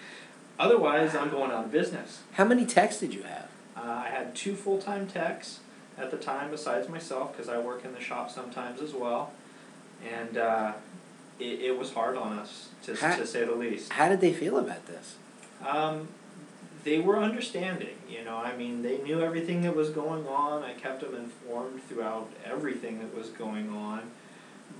Otherwise, 0.57 1.15
I'm 1.15 1.29
going 1.29 1.51
out 1.51 1.65
of 1.65 1.71
business. 1.71 2.21
How 2.33 2.45
many 2.45 2.65
techs 2.65 2.99
did 2.99 3.13
you 3.13 3.23
have? 3.23 3.49
Uh, 3.75 4.03
I 4.05 4.09
had 4.09 4.35
two 4.35 4.55
full 4.55 4.77
time 4.77 5.07
techs 5.07 5.59
at 5.97 6.11
the 6.11 6.17
time, 6.17 6.51
besides 6.51 6.87
myself, 6.89 7.31
because 7.33 7.49
I 7.49 7.57
work 7.57 7.83
in 7.85 7.93
the 7.93 7.99
shop 7.99 8.31
sometimes 8.31 8.81
as 8.81 8.93
well, 8.93 9.31
and 10.05 10.37
uh, 10.37 10.73
it, 11.39 11.59
it 11.61 11.77
was 11.77 11.93
hard 11.93 12.17
on 12.17 12.39
us, 12.39 12.69
to, 12.83 12.95
Ha- 12.95 13.15
to 13.17 13.25
say 13.27 13.43
the 13.45 13.55
least. 13.55 13.91
How 13.93 14.09
did 14.09 14.21
they 14.21 14.33
feel 14.33 14.57
about 14.57 14.85
this? 14.87 15.15
Um, 15.65 16.07
they 16.85 16.99
were 16.99 17.17
understanding, 17.17 17.95
you 18.07 18.23
know. 18.23 18.37
I 18.37 18.55
mean, 18.55 18.83
they 18.83 18.99
knew 18.99 19.19
everything 19.19 19.63
that 19.63 19.75
was 19.75 19.89
going 19.89 20.25
on. 20.27 20.63
I 20.63 20.73
kept 20.73 21.01
them 21.01 21.15
informed 21.15 21.83
throughout 21.89 22.29
everything 22.45 22.99
that 22.99 23.13
was 23.13 23.29
going 23.29 23.69
on, 23.69 24.11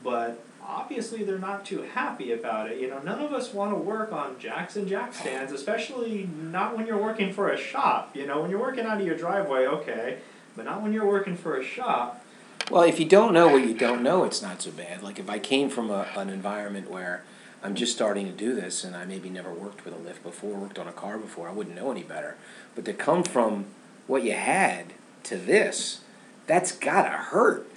but 0.03 0.41
obviously 0.63 1.23
they're 1.23 1.39
not 1.39 1.65
too 1.65 1.81
happy 1.81 2.31
about 2.31 2.71
it. 2.71 2.79
You 2.79 2.89
know, 2.89 2.99
none 2.99 3.19
of 3.19 3.33
us 3.33 3.53
want 3.53 3.71
to 3.71 3.75
work 3.75 4.13
on 4.13 4.39
jacks 4.39 4.75
and 4.75 4.87
jack 4.87 5.15
stands, 5.15 5.51
especially 5.51 6.29
not 6.39 6.77
when 6.77 6.85
you're 6.85 7.01
working 7.01 7.33
for 7.33 7.49
a 7.49 7.57
shop. 7.57 8.15
You 8.15 8.27
know, 8.27 8.41
when 8.41 8.51
you're 8.51 8.61
working 8.61 8.85
out 8.85 9.01
of 9.01 9.05
your 9.05 9.17
driveway, 9.17 9.65
okay, 9.65 10.19
but 10.55 10.65
not 10.65 10.83
when 10.83 10.93
you're 10.93 11.07
working 11.07 11.35
for 11.35 11.57
a 11.57 11.63
shop. 11.63 12.23
Well, 12.69 12.83
if 12.83 12.99
you 12.99 13.05
don't 13.05 13.33
know 13.33 13.47
what 13.47 13.67
you 13.67 13.73
don't 13.73 14.03
know, 14.03 14.23
it's 14.23 14.43
not 14.43 14.61
so 14.61 14.71
bad. 14.71 15.01
Like 15.01 15.17
if 15.17 15.29
I 15.29 15.39
came 15.39 15.69
from 15.69 15.89
a, 15.89 16.07
an 16.15 16.29
environment 16.29 16.89
where 16.89 17.23
I'm 17.65 17.73
just 17.73 17.93
starting 17.93 18.27
to 18.27 18.31
do 18.31 18.53
this 18.53 18.83
and 18.83 18.95
I 18.95 19.05
maybe 19.05 19.27
never 19.27 19.51
worked 19.51 19.85
with 19.85 19.95
a 19.95 19.97
lift 19.97 20.21
before, 20.21 20.55
worked 20.55 20.77
on 20.77 20.87
a 20.87 20.91
car 20.91 21.17
before, 21.17 21.49
I 21.49 21.51
wouldn't 21.51 21.75
know 21.75 21.91
any 21.91 22.03
better. 22.03 22.37
But 22.75 22.85
to 22.85 22.93
come 22.93 23.23
from 23.23 23.65
what 24.05 24.21
you 24.21 24.33
had 24.33 24.93
to 25.23 25.35
this, 25.35 26.01
that's 26.45 26.71
gotta 26.71 27.09
hurt. 27.09 27.67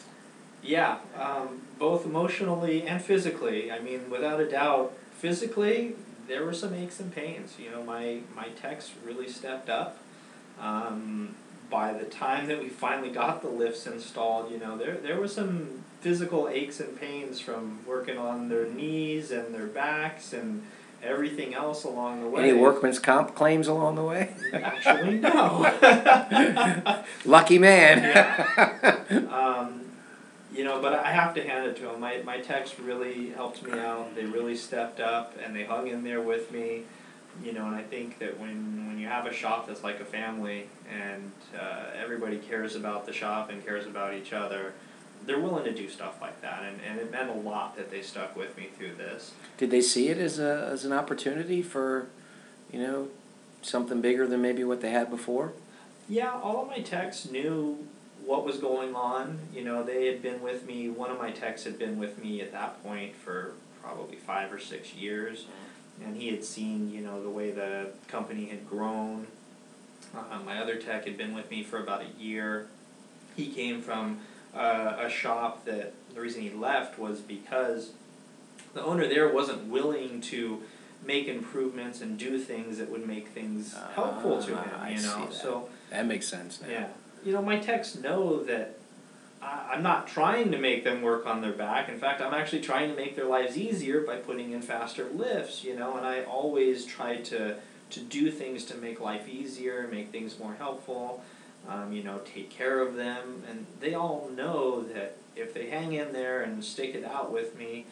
Yeah, 0.62 0.98
um, 1.18 1.62
both 1.78 2.04
emotionally 2.04 2.86
and 2.86 3.02
physically. 3.02 3.72
I 3.72 3.78
mean, 3.78 4.10
without 4.10 4.40
a 4.40 4.50
doubt, 4.50 4.92
physically 5.12 5.94
there 6.26 6.44
were 6.44 6.52
some 6.52 6.74
aches 6.74 7.00
and 7.00 7.10
pains. 7.10 7.54
You 7.58 7.70
know, 7.70 7.82
my 7.82 8.20
my 8.36 8.48
techs 8.60 8.90
really 9.02 9.28
stepped 9.28 9.70
up. 9.70 9.96
Um, 10.60 11.34
by 11.70 11.94
the 11.94 12.04
time 12.04 12.46
that 12.48 12.60
we 12.60 12.68
finally 12.68 13.10
got 13.10 13.40
the 13.40 13.48
lifts 13.48 13.86
installed, 13.86 14.52
you 14.52 14.58
know, 14.58 14.76
there 14.76 14.98
there 14.98 15.18
were 15.18 15.28
some 15.28 15.84
physical 16.00 16.48
aches 16.48 16.80
and 16.80 16.98
pains 16.98 17.40
from 17.40 17.80
working 17.86 18.18
on 18.18 18.48
their 18.48 18.66
knees 18.66 19.30
and 19.30 19.54
their 19.54 19.66
backs 19.66 20.32
and 20.32 20.62
everything 21.02 21.54
else 21.54 21.84
along 21.84 22.22
the 22.22 22.28
way. 22.28 22.50
Any 22.50 22.58
workman's 22.58 22.98
comp 22.98 23.34
claims 23.34 23.68
along 23.68 23.96
the 23.96 24.04
way? 24.04 24.34
Actually, 24.52 25.18
no. 25.18 27.04
Lucky 27.24 27.58
man. 27.58 29.28
um, 29.30 29.80
you 30.52 30.64
know, 30.64 30.80
but 30.80 30.92
I 30.94 31.12
have 31.12 31.34
to 31.34 31.42
hand 31.42 31.66
it 31.66 31.76
to 31.76 31.82
them. 31.82 32.00
My 32.00 32.20
my 32.24 32.38
techs 32.40 32.78
really 32.78 33.30
helped 33.30 33.62
me 33.62 33.78
out. 33.78 34.14
They 34.14 34.24
really 34.24 34.56
stepped 34.56 35.00
up 35.00 35.36
and 35.44 35.54
they 35.54 35.64
hung 35.64 35.88
in 35.88 36.04
there 36.04 36.20
with 36.20 36.50
me. 36.50 36.84
You 37.44 37.52
know, 37.52 37.66
and 37.66 37.76
I 37.76 37.82
think 37.82 38.18
that 38.18 38.40
when 38.40 38.88
when 38.88 38.98
you 38.98 39.06
have 39.06 39.26
a 39.26 39.32
shop 39.32 39.68
that's 39.68 39.84
like 39.84 40.00
a 40.00 40.04
family 40.04 40.68
and 40.90 41.30
uh, 41.58 41.90
everybody 41.96 42.38
cares 42.38 42.74
about 42.74 43.06
the 43.06 43.12
shop 43.12 43.50
and 43.50 43.64
cares 43.64 43.86
about 43.86 44.14
each 44.14 44.32
other, 44.32 44.72
they're 45.28 45.38
willing 45.38 45.64
to 45.64 45.72
do 45.72 45.88
stuff 45.88 46.20
like 46.20 46.40
that. 46.42 46.62
And, 46.64 46.80
and 46.88 46.98
it 46.98 47.12
meant 47.12 47.30
a 47.30 47.34
lot 47.34 47.76
that 47.76 47.90
they 47.90 48.02
stuck 48.02 48.36
with 48.36 48.56
me 48.56 48.68
through 48.76 48.94
this. 48.96 49.32
Did 49.56 49.70
they 49.70 49.80
see 49.80 50.08
it 50.08 50.18
as 50.18 50.38
a 50.38 50.68
as 50.72 50.84
an 50.84 50.92
opportunity 50.92 51.62
for 51.62 52.08
you 52.72 52.80
know, 52.80 53.08
something 53.62 54.00
bigger 54.00 54.26
than 54.26 54.42
maybe 54.42 54.64
what 54.64 54.80
they 54.80 54.90
had 54.90 55.10
before? 55.10 55.52
Yeah, 56.08 56.32
all 56.32 56.62
of 56.62 56.68
my 56.68 56.80
techs 56.80 57.30
knew 57.30 57.86
what 58.24 58.44
was 58.44 58.58
going 58.58 58.94
on. 58.94 59.38
You 59.54 59.64
know, 59.64 59.82
they 59.82 60.06
had 60.06 60.22
been 60.22 60.42
with 60.42 60.66
me. 60.66 60.88
One 60.88 61.10
of 61.10 61.18
my 61.18 61.30
techs 61.30 61.64
had 61.64 61.78
been 61.78 61.98
with 61.98 62.22
me 62.22 62.40
at 62.40 62.52
that 62.52 62.82
point 62.82 63.14
for 63.16 63.54
probably 63.82 64.16
five 64.16 64.52
or 64.52 64.58
six 64.58 64.94
years, 64.94 65.46
and 66.04 66.16
he 66.16 66.28
had 66.28 66.44
seen 66.44 66.90
you 66.90 67.00
know 67.00 67.22
the 67.22 67.30
way 67.30 67.50
the 67.50 67.90
company 68.06 68.46
had 68.46 68.68
grown. 68.68 69.26
Uh, 70.14 70.38
my 70.44 70.58
other 70.58 70.76
tech 70.76 71.04
had 71.04 71.18
been 71.18 71.34
with 71.34 71.50
me 71.50 71.62
for 71.62 71.78
about 71.78 72.02
a 72.02 72.22
year. 72.22 72.68
He 73.36 73.48
came 73.48 73.82
from 73.82 74.20
uh, 74.54 74.96
a 74.98 75.08
shop 75.10 75.64
that 75.66 75.92
the 76.14 76.20
reason 76.20 76.42
he 76.42 76.50
left 76.50 76.98
was 76.98 77.20
because 77.20 77.90
the 78.74 78.82
owner 78.82 79.06
there 79.06 79.28
wasn't 79.28 79.64
willing 79.66 80.20
to 80.20 80.62
make 81.04 81.28
improvements 81.28 82.00
and 82.00 82.18
do 82.18 82.38
things 82.38 82.78
that 82.78 82.90
would 82.90 83.06
make 83.06 83.28
things 83.28 83.74
helpful 83.94 84.42
to 84.42 84.54
Ah, 84.56 84.62
him. 84.62 84.70
I 84.80 84.90
You 84.90 85.02
know, 85.02 85.26
that. 85.26 85.34
so 85.34 85.68
That 85.90 86.06
makes 86.06 86.26
sense 86.28 86.60
now. 86.60 86.68
yeah, 86.68 86.86
you 87.24 87.32
know, 87.32 87.40
my 87.42 87.58
techs 87.58 87.94
know 87.96 88.42
that 88.44 88.74
I, 89.40 89.70
I'm 89.74 89.82
not 89.82 90.08
trying 90.08 90.50
to 90.50 90.58
make 90.58 90.82
them 90.82 91.00
work 91.02 91.24
on 91.26 91.40
their 91.40 91.52
back. 91.52 91.88
In 91.88 91.98
fact, 91.98 92.20
I'm 92.20 92.34
actually 92.34 92.60
trying 92.62 92.90
to 92.90 92.96
make 92.96 93.14
their 93.14 93.26
lives 93.26 93.56
easier 93.56 94.00
by 94.00 94.16
putting 94.16 94.50
in 94.50 94.60
faster 94.60 95.06
lifts. 95.14 95.62
You 95.62 95.76
know, 95.76 95.96
and 95.96 96.04
I 96.06 96.24
always 96.24 96.84
try 96.84 97.16
to 97.16 97.56
to 97.90 98.00
do 98.00 98.30
things 98.30 98.64
to 98.66 98.76
make 98.76 99.00
life 99.00 99.26
easier, 99.28 99.88
make 99.90 100.10
things 100.10 100.38
more 100.38 100.54
helpful. 100.58 101.22
Um, 101.66 101.92
you 101.92 102.02
know, 102.02 102.18
take 102.18 102.50
care 102.50 102.80
of 102.80 102.96
them, 102.96 103.42
and 103.48 103.66
they 103.80 103.94
all 103.94 104.30
know 104.34 104.82
that 104.82 105.16
if 105.36 105.54
they 105.54 105.68
hang 105.68 105.92
in 105.92 106.12
there 106.12 106.42
and 106.42 106.64
stick 106.64 106.94
it 106.94 107.04
out 107.04 107.32
with 107.32 107.58
me, 107.58 107.86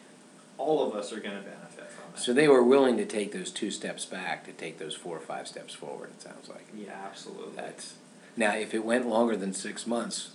all 0.57 0.87
of 0.87 0.95
us 0.95 1.13
are 1.13 1.19
going 1.19 1.35
to 1.35 1.43
benefit 1.43 1.89
from 1.91 2.13
it. 2.15 2.19
So 2.19 2.33
they 2.33 2.47
were 2.47 2.63
willing 2.63 2.97
to 2.97 3.05
take 3.05 3.31
those 3.31 3.51
two 3.51 3.71
steps 3.71 4.05
back 4.05 4.45
to 4.45 4.51
take 4.51 4.79
those 4.79 4.95
four 4.95 5.17
or 5.17 5.21
five 5.21 5.47
steps 5.47 5.73
forward. 5.73 6.09
It 6.17 6.21
sounds 6.21 6.49
like 6.49 6.67
yeah, 6.75 6.99
absolutely. 7.05 7.55
that's 7.55 7.95
now. 8.35 8.55
If 8.55 8.73
it 8.73 8.83
went 8.83 9.07
longer 9.07 9.35
than 9.35 9.53
six 9.53 9.85
months, 9.85 10.31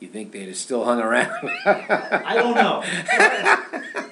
you 0.00 0.08
think 0.08 0.32
they'd 0.32 0.48
have 0.48 0.56
still 0.56 0.84
hung 0.84 1.00
around? 1.00 1.30
I 1.66 2.34
don't 2.34 2.54
know. 2.54 2.82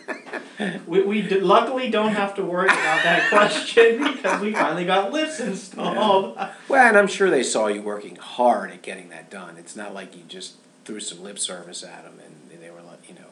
we 0.87 1.03
we 1.03 1.23
d- 1.23 1.41
luckily 1.41 1.91
don't 1.91 2.13
have 2.15 2.35
to 2.37 2.43
worry 2.45 2.67
about 2.67 3.03
that 3.05 3.29
question 3.31 4.03
because 4.13 4.41
we 4.41 4.53
finally 4.53 4.85
got 4.85 5.13
lifts 5.13 5.41
installed. 5.41 6.37
Well, 6.69 6.89
and 6.89 6.97
I'm 6.97 7.07
sure 7.09 7.31
they 7.31 7.43
saw 7.43 7.67
you 7.69 7.83
working 7.83 8.17
hard 8.17 8.71
at 8.71 8.83
getting 8.83 9.09
that 9.11 9.31
done. 9.31 9.57
It's 9.57 9.77
not 9.77 9.95
like 9.95 10.17
you 10.17 10.23
just 10.29 10.55
threw 10.85 11.01
some 11.01 11.23
lip 11.23 11.39
service 11.39 11.83
at 11.83 12.05
them 12.05 12.15
and 12.25 12.61
they 12.63 12.71
were, 12.71 12.83
like, 12.83 13.09
you 13.09 13.15
know, 13.15 13.29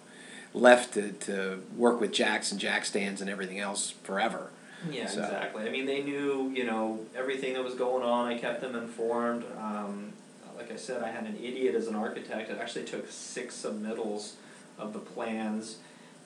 left 0.54 0.94
to, 0.94 1.12
to 1.12 1.62
work 1.76 2.00
with 2.00 2.12
jacks 2.12 2.50
and 2.52 2.60
jack 2.60 2.84
stands 2.84 3.20
and 3.20 3.28
everything 3.28 3.58
else 3.58 3.90
forever. 4.02 4.50
Yeah, 4.90 5.06
So- 5.06 5.22
exactly. 5.22 5.66
I 5.66 5.70
mean, 5.70 5.86
they 5.86 6.02
knew 6.02 6.52
you 6.54 6.64
know 6.64 7.00
everything 7.16 7.54
that 7.54 7.64
was 7.64 7.74
going 7.74 8.04
on. 8.04 8.28
I 8.28 8.38
kept 8.38 8.60
them 8.60 8.76
informed. 8.76 9.44
Um, 9.60 10.12
like 10.56 10.72
I 10.72 10.76
said, 10.76 11.02
I 11.02 11.10
had 11.10 11.24
an 11.24 11.36
idiot 11.36 11.74
as 11.74 11.86
an 11.88 11.94
architect. 11.94 12.50
It 12.50 12.58
actually 12.60 12.84
took 12.84 13.10
six 13.10 13.60
submittals 13.62 14.32
of 14.78 14.92
the 14.92 14.98
plans 14.98 15.76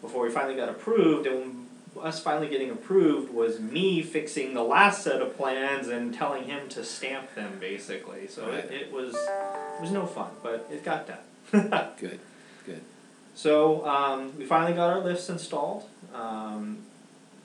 before 0.02 0.24
we 0.24 0.30
finally 0.30 0.56
got 0.56 0.68
approved. 0.68 1.26
And 1.26 1.66
us 2.00 2.20
finally 2.20 2.48
getting 2.48 2.70
approved 2.70 3.32
was 3.32 3.60
me 3.60 4.02
fixing 4.02 4.52
the 4.54 4.62
last 4.62 5.02
set 5.04 5.22
of 5.22 5.36
plans 5.36 5.88
and 5.88 6.12
telling 6.14 6.44
him 6.44 6.68
to 6.70 6.84
stamp 6.84 7.34
them, 7.34 7.58
basically. 7.60 8.26
So 8.28 8.46
Right. 8.48 8.64
it, 8.64 8.72
it 8.72 8.92
was 8.92 9.14
it 9.14 9.80
was 9.80 9.90
no 9.90 10.06
fun, 10.06 10.30
but 10.42 10.68
it 10.70 10.84
got 10.84 11.06
done. 11.06 11.18
Good, 12.00 12.18
good. 12.66 12.80
So 13.34 13.86
um, 13.86 14.32
we 14.38 14.44
finally 14.46 14.72
got 14.74 14.90
our 14.90 15.00
lifts 15.00 15.28
installed 15.28 15.84
um, 16.14 16.78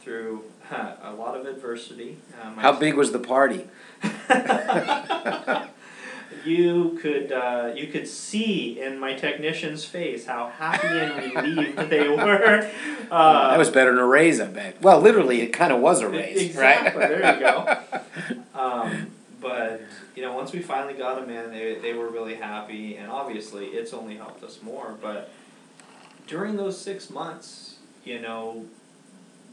through 0.02 0.44
a 0.72 1.12
lot 1.14 1.36
of 1.38 1.46
adversity. 1.46 2.18
Um, 2.42 2.56
How 2.58 2.72
big 2.72 2.94
was 2.96 3.12
the 3.12 3.20
party? 3.20 3.66
you 6.46 6.98
could 7.01 7.32
uh, 7.32 7.72
you 7.75 7.88
could 7.88 8.08
see 8.08 8.79
in 8.82 9.00
my 9.00 9.13
technician's 9.13 9.86
face 9.86 10.25
how 10.25 10.48
happy 10.48 10.88
and 10.88 11.46
relieved 11.46 11.89
they 11.89 12.08
were. 12.10 12.70
Uh, 13.10 13.50
that 13.50 13.58
was 13.58 13.70
better 13.70 13.91
than 13.91 14.00
a 14.00 14.06
raise, 14.06 14.39
I 14.39 14.48
bet. 14.48 14.82
Well, 14.82 15.00
literally, 15.00 15.41
it 15.41 15.53
kind 15.53 15.72
of 15.72 15.79
was 15.79 16.01
a 16.01 16.10
raise, 16.10 16.41
exactly. 16.41 17.01
right? 17.01 17.10
There 17.10 17.34
you 17.36 17.39
go. 17.39 17.79
Um, 18.58 19.12
but 19.39 19.82
you 20.15 20.24
know, 20.24 20.34
once 20.34 20.51
we 20.51 20.63
finally 20.63 20.96
got 20.96 21.22
them 21.22 21.29
in, 21.29 21.51
they 21.51 21.75
they 21.75 21.94
were 21.94 22.10
really 22.10 22.36
happy, 22.36 22.96
and 22.96 23.12
obviously, 23.12 23.67
it's 23.67 23.94
only 23.94 24.17
helped 24.17 24.44
us 24.44 24.63
more. 24.63 24.96
But 25.00 25.32
during 26.25 26.58
those 26.58 26.82
six 26.82 27.12
months, 27.12 27.75
you 28.03 28.20
know, 28.20 28.65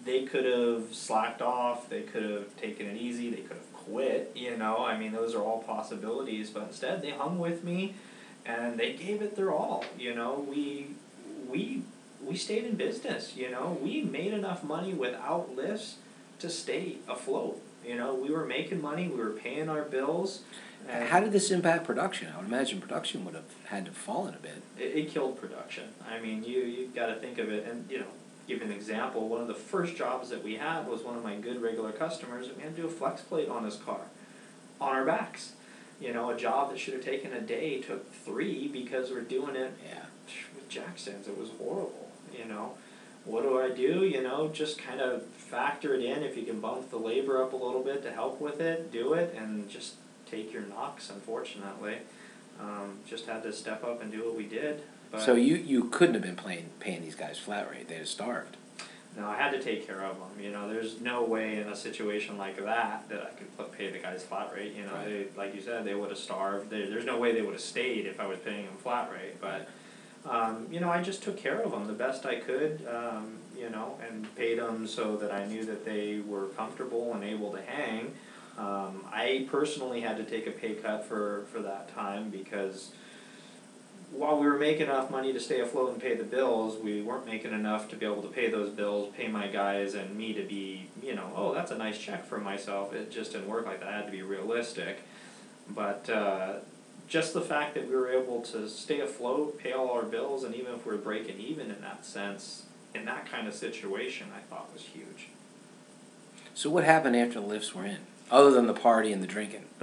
they 0.04 0.24
could 0.24 0.46
have 0.46 0.94
slacked 0.94 1.42
off. 1.42 1.90
They 1.90 2.00
could 2.00 2.22
have 2.22 2.56
taken 2.56 2.86
it 2.86 2.96
easy. 2.96 3.30
They 3.30 3.42
could 3.42 3.58
have 3.58 3.73
quit. 3.88 4.32
You 4.34 4.56
know, 4.56 4.84
I 4.84 4.98
mean, 4.98 5.12
those 5.12 5.34
are 5.34 5.42
all 5.42 5.62
possibilities. 5.62 6.50
But 6.50 6.64
instead, 6.64 7.02
they 7.02 7.10
hung 7.10 7.38
with 7.38 7.64
me, 7.64 7.94
and 8.46 8.78
they 8.78 8.92
gave 8.94 9.22
it 9.22 9.36
their 9.36 9.52
all. 9.52 9.84
You 9.98 10.14
know, 10.14 10.44
we 10.48 10.88
we 11.48 11.82
we 12.22 12.36
stayed 12.36 12.64
in 12.64 12.76
business. 12.76 13.36
You 13.36 13.50
know, 13.50 13.78
we 13.82 14.02
made 14.02 14.32
enough 14.32 14.64
money 14.64 14.94
without 14.94 15.54
lifts 15.54 15.96
to 16.40 16.50
stay 16.50 16.96
afloat. 17.08 17.60
You 17.86 17.96
know, 17.96 18.14
we 18.14 18.30
were 18.30 18.46
making 18.46 18.80
money. 18.80 19.08
We 19.08 19.16
were 19.16 19.30
paying 19.30 19.68
our 19.68 19.82
bills. 19.82 20.40
And 20.88 21.08
How 21.08 21.20
did 21.20 21.32
this 21.32 21.50
impact 21.50 21.84
production? 21.84 22.28
I 22.34 22.36
would 22.38 22.46
imagine 22.46 22.80
production 22.80 23.24
would 23.24 23.34
have 23.34 23.44
had 23.66 23.86
to 23.86 23.92
fallen 23.92 24.34
a 24.34 24.38
bit. 24.38 24.62
it, 24.78 24.96
it 24.96 25.08
killed 25.10 25.40
production. 25.40 25.84
I 26.10 26.18
mean, 26.20 26.44
you 26.44 26.60
you 26.60 26.88
got 26.94 27.06
to 27.06 27.14
think 27.14 27.38
of 27.38 27.50
it, 27.50 27.66
and 27.66 27.90
you 27.90 28.00
know, 28.00 28.12
give 28.46 28.62
an 28.62 28.70
example. 28.70 29.28
One 29.28 29.40
of 29.40 29.48
the 29.48 29.54
first 29.54 29.96
jobs 29.96 30.30
that 30.30 30.42
we 30.44 30.56
had 30.56 30.86
was 30.86 31.02
one 31.02 31.16
of 31.16 31.22
my 31.22 31.36
good 31.36 31.62
regular 31.62 31.92
customers. 31.92 32.48
and 32.48 32.56
We 32.56 32.62
had 32.62 32.76
to 32.76 32.82
do 32.82 32.88
a 32.88 32.90
flex 32.90 33.22
plate 33.22 33.48
on 33.48 33.64
his 33.64 33.76
car, 33.76 34.00
on 34.80 34.94
our 34.94 35.04
backs. 35.04 35.52
You 36.00 36.12
know, 36.12 36.30
a 36.30 36.36
job 36.36 36.70
that 36.70 36.78
should 36.78 36.94
have 36.94 37.04
taken 37.04 37.32
a 37.32 37.40
day 37.40 37.80
took 37.80 38.12
three 38.12 38.68
because 38.68 39.10
we're 39.10 39.20
doing 39.22 39.56
it 39.56 39.72
Yeah. 39.84 40.04
with 40.54 40.68
jack 40.68 40.98
stands. 40.98 41.28
It 41.28 41.38
was 41.38 41.50
horrible. 41.58 42.10
You 42.36 42.44
know, 42.46 42.74
what 43.24 43.42
do 43.42 43.58
I 43.60 43.70
do? 43.70 44.04
You 44.04 44.22
know, 44.22 44.48
just 44.48 44.76
kind 44.78 45.00
of 45.00 45.22
factor 45.24 45.94
it 45.94 46.02
in. 46.04 46.22
If 46.22 46.36
you 46.36 46.42
can 46.44 46.60
bump 46.60 46.90
the 46.90 46.98
labor 46.98 47.42
up 47.42 47.52
a 47.52 47.56
little 47.56 47.82
bit 47.82 48.02
to 48.02 48.10
help 48.12 48.40
with 48.40 48.60
it, 48.60 48.90
do 48.92 49.14
it, 49.14 49.34
and 49.36 49.68
just 49.70 49.94
take 50.30 50.52
your 50.52 50.62
knocks. 50.62 51.10
Unfortunately, 51.10 51.98
um, 52.60 52.98
just 53.06 53.26
had 53.26 53.42
to 53.44 53.52
step 53.52 53.84
up 53.84 54.02
and 54.02 54.10
do 54.10 54.24
what 54.24 54.34
we 54.34 54.44
did. 54.44 54.82
But 55.14 55.22
So 55.22 55.34
you, 55.34 55.56
you 55.56 55.84
couldn't 55.84 56.14
have 56.14 56.22
been 56.22 56.36
paying 56.36 56.70
paying 56.80 57.02
these 57.02 57.14
guys 57.14 57.38
flat 57.38 57.70
rate. 57.70 57.88
They'd 57.88 57.98
have 57.98 58.08
starved. 58.08 58.56
no, 59.16 59.26
I 59.28 59.36
had 59.36 59.50
to 59.52 59.62
take 59.62 59.86
care 59.86 60.02
of 60.04 60.18
them. 60.18 60.40
You 60.44 60.50
know, 60.50 60.68
there's 60.68 61.00
no 61.00 61.22
way 61.24 61.58
in 61.60 61.68
a 61.68 61.76
situation 61.76 62.36
like 62.36 62.56
that 62.64 63.08
that 63.08 63.22
I 63.22 63.30
could 63.38 63.56
put, 63.56 63.72
pay 63.72 63.90
the 63.90 63.98
guys 63.98 64.22
flat 64.24 64.52
rate. 64.54 64.74
You 64.74 64.84
know, 64.84 64.92
Right. 64.94 65.32
they 65.34 65.38
like 65.40 65.54
you 65.54 65.60
said, 65.60 65.84
they 65.84 65.94
would 65.94 66.10
have 66.10 66.18
starved. 66.18 66.70
There, 66.70 66.88
there's 66.90 67.04
no 67.06 67.18
way 67.18 67.32
they 67.32 67.42
would 67.42 67.52
have 67.54 67.60
stayed 67.62 68.06
if 68.06 68.18
I 68.20 68.26
was 68.26 68.38
paying 68.40 68.66
them 68.66 68.76
flat 68.82 69.10
rate. 69.12 69.40
But 69.40 69.68
um, 70.28 70.66
you 70.70 70.80
know, 70.80 70.90
I 70.90 71.02
just 71.02 71.22
took 71.22 71.36
care 71.36 71.60
of 71.60 71.70
them 71.70 71.86
the 71.86 71.92
best 71.92 72.26
I 72.26 72.36
could. 72.36 72.86
Um, 72.88 73.38
you 73.56 73.70
know, 73.70 73.96
and 74.06 74.34
paid 74.34 74.58
them 74.58 74.86
so 74.86 75.16
that 75.16 75.30
I 75.32 75.46
knew 75.46 75.64
that 75.64 75.84
they 75.84 76.20
were 76.26 76.46
comfortable 76.48 77.14
and 77.14 77.22
able 77.22 77.52
to 77.52 77.62
hang. 77.62 78.12
Um, 78.58 79.04
I 79.12 79.46
personally 79.50 80.00
had 80.00 80.16
to 80.16 80.24
take 80.24 80.46
a 80.48 80.50
pay 80.50 80.74
cut 80.74 81.04
for, 81.06 81.44
for 81.52 81.60
that 81.62 81.94
time 81.94 82.30
because 82.30 82.92
while 84.16 84.38
we 84.38 84.46
were 84.46 84.58
making 84.58 84.86
enough 84.86 85.10
money 85.10 85.32
to 85.32 85.40
stay 85.40 85.60
afloat 85.60 85.92
and 85.92 86.00
pay 86.00 86.14
the 86.14 86.24
bills, 86.24 86.78
we 86.78 87.02
weren't 87.02 87.26
making 87.26 87.52
enough 87.52 87.88
to 87.90 87.96
be 87.96 88.06
able 88.06 88.22
to 88.22 88.28
pay 88.28 88.50
those 88.50 88.70
bills, 88.70 89.12
pay 89.16 89.28
my 89.28 89.48
guys, 89.48 89.94
and 89.94 90.16
me 90.16 90.32
to 90.34 90.42
be, 90.42 90.88
you 91.02 91.14
know, 91.14 91.32
oh, 91.34 91.52
that's 91.52 91.70
a 91.70 91.76
nice 91.76 91.98
check 91.98 92.24
for 92.24 92.38
myself. 92.38 92.94
It 92.94 93.10
just 93.10 93.32
didn't 93.32 93.48
work 93.48 93.66
like 93.66 93.80
that. 93.80 93.88
I 93.88 93.96
had 93.96 94.06
to 94.06 94.12
be 94.12 94.22
realistic. 94.22 95.00
But 95.68 96.08
uh, 96.08 96.54
just 97.08 97.34
the 97.34 97.40
fact 97.40 97.74
that 97.74 97.88
we 97.88 97.94
were 97.94 98.08
able 98.08 98.40
to 98.42 98.68
stay 98.68 99.00
afloat, 99.00 99.58
pay 99.58 99.72
all 99.72 99.90
our 99.90 100.04
bills, 100.04 100.44
and 100.44 100.54
even 100.54 100.74
if 100.74 100.86
we 100.86 100.92
were 100.92 100.98
breaking 100.98 101.40
even 101.40 101.70
in 101.70 101.80
that 101.80 102.04
sense, 102.04 102.64
in 102.94 103.04
that 103.06 103.30
kind 103.30 103.48
of 103.48 103.54
situation, 103.54 104.28
I 104.34 104.40
thought 104.40 104.72
was 104.72 104.82
huge. 104.82 105.28
So 106.54 106.70
what 106.70 106.84
happened 106.84 107.16
after 107.16 107.40
the 107.40 107.46
lifts 107.46 107.74
were 107.74 107.84
in, 107.84 107.98
other 108.30 108.52
than 108.52 108.68
the 108.68 108.74
party 108.74 109.12
and 109.12 109.22
the 109.22 109.26
drinking? 109.26 109.64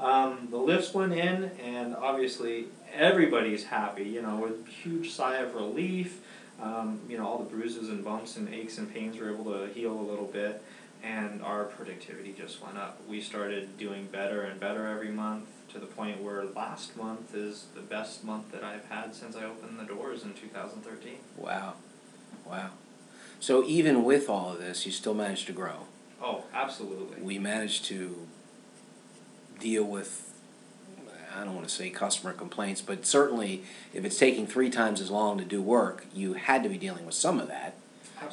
um, 0.00 0.48
the 0.50 0.56
lifts 0.56 0.94
went 0.94 1.12
in, 1.12 1.50
and 1.62 1.94
obviously 1.94 2.66
everybody's 2.94 3.64
happy. 3.64 4.04
You 4.04 4.22
know, 4.22 4.36
with 4.36 4.66
huge 4.66 5.12
sigh 5.12 5.36
of 5.36 5.54
relief. 5.54 6.20
Um, 6.62 7.00
you 7.08 7.16
know, 7.16 7.26
all 7.26 7.38
the 7.38 7.48
bruises 7.48 7.88
and 7.88 8.04
bumps 8.04 8.36
and 8.36 8.52
aches 8.52 8.76
and 8.76 8.92
pains 8.92 9.18
were 9.18 9.30
able 9.30 9.44
to 9.44 9.72
heal 9.72 9.92
a 9.92 10.02
little 10.02 10.26
bit, 10.26 10.62
and 11.02 11.42
our 11.42 11.64
productivity 11.64 12.34
just 12.36 12.62
went 12.62 12.76
up. 12.76 13.00
We 13.08 13.22
started 13.22 13.78
doing 13.78 14.08
better 14.12 14.42
and 14.42 14.60
better 14.60 14.86
every 14.86 15.08
month 15.08 15.46
to 15.72 15.78
the 15.78 15.86
point 15.86 16.20
where 16.20 16.44
last 16.44 16.96
month 16.96 17.34
is 17.34 17.66
the 17.74 17.80
best 17.80 18.24
month 18.24 18.52
that 18.52 18.64
I've 18.64 18.84
had 18.86 19.14
since 19.14 19.36
I 19.36 19.44
opened 19.44 19.78
the 19.78 19.84
doors 19.84 20.22
in 20.22 20.34
2013. 20.34 21.14
Wow, 21.36 21.74
wow. 22.44 22.70
So 23.38 23.64
even 23.64 24.04
with 24.04 24.28
all 24.28 24.52
of 24.52 24.58
this, 24.58 24.84
you 24.84 24.92
still 24.92 25.14
managed 25.14 25.46
to 25.46 25.52
grow. 25.52 25.86
Oh, 26.22 26.44
absolutely. 26.52 27.22
We 27.22 27.38
managed 27.38 27.86
to 27.86 28.26
deal 29.60 29.84
with. 29.84 30.26
I 31.36 31.44
don't 31.44 31.54
want 31.54 31.68
to 31.68 31.72
say 31.72 31.90
customer 31.90 32.32
complaints, 32.32 32.80
but 32.80 33.06
certainly 33.06 33.62
if 33.94 34.04
it's 34.04 34.18
taking 34.18 34.46
three 34.46 34.68
times 34.68 35.00
as 35.00 35.10
long 35.10 35.38
to 35.38 35.44
do 35.44 35.62
work, 35.62 36.06
you 36.12 36.34
had 36.34 36.64
to 36.64 36.68
be 36.68 36.76
dealing 36.76 37.06
with 37.06 37.14
some 37.14 37.38
of 37.38 37.46
that. 37.48 37.74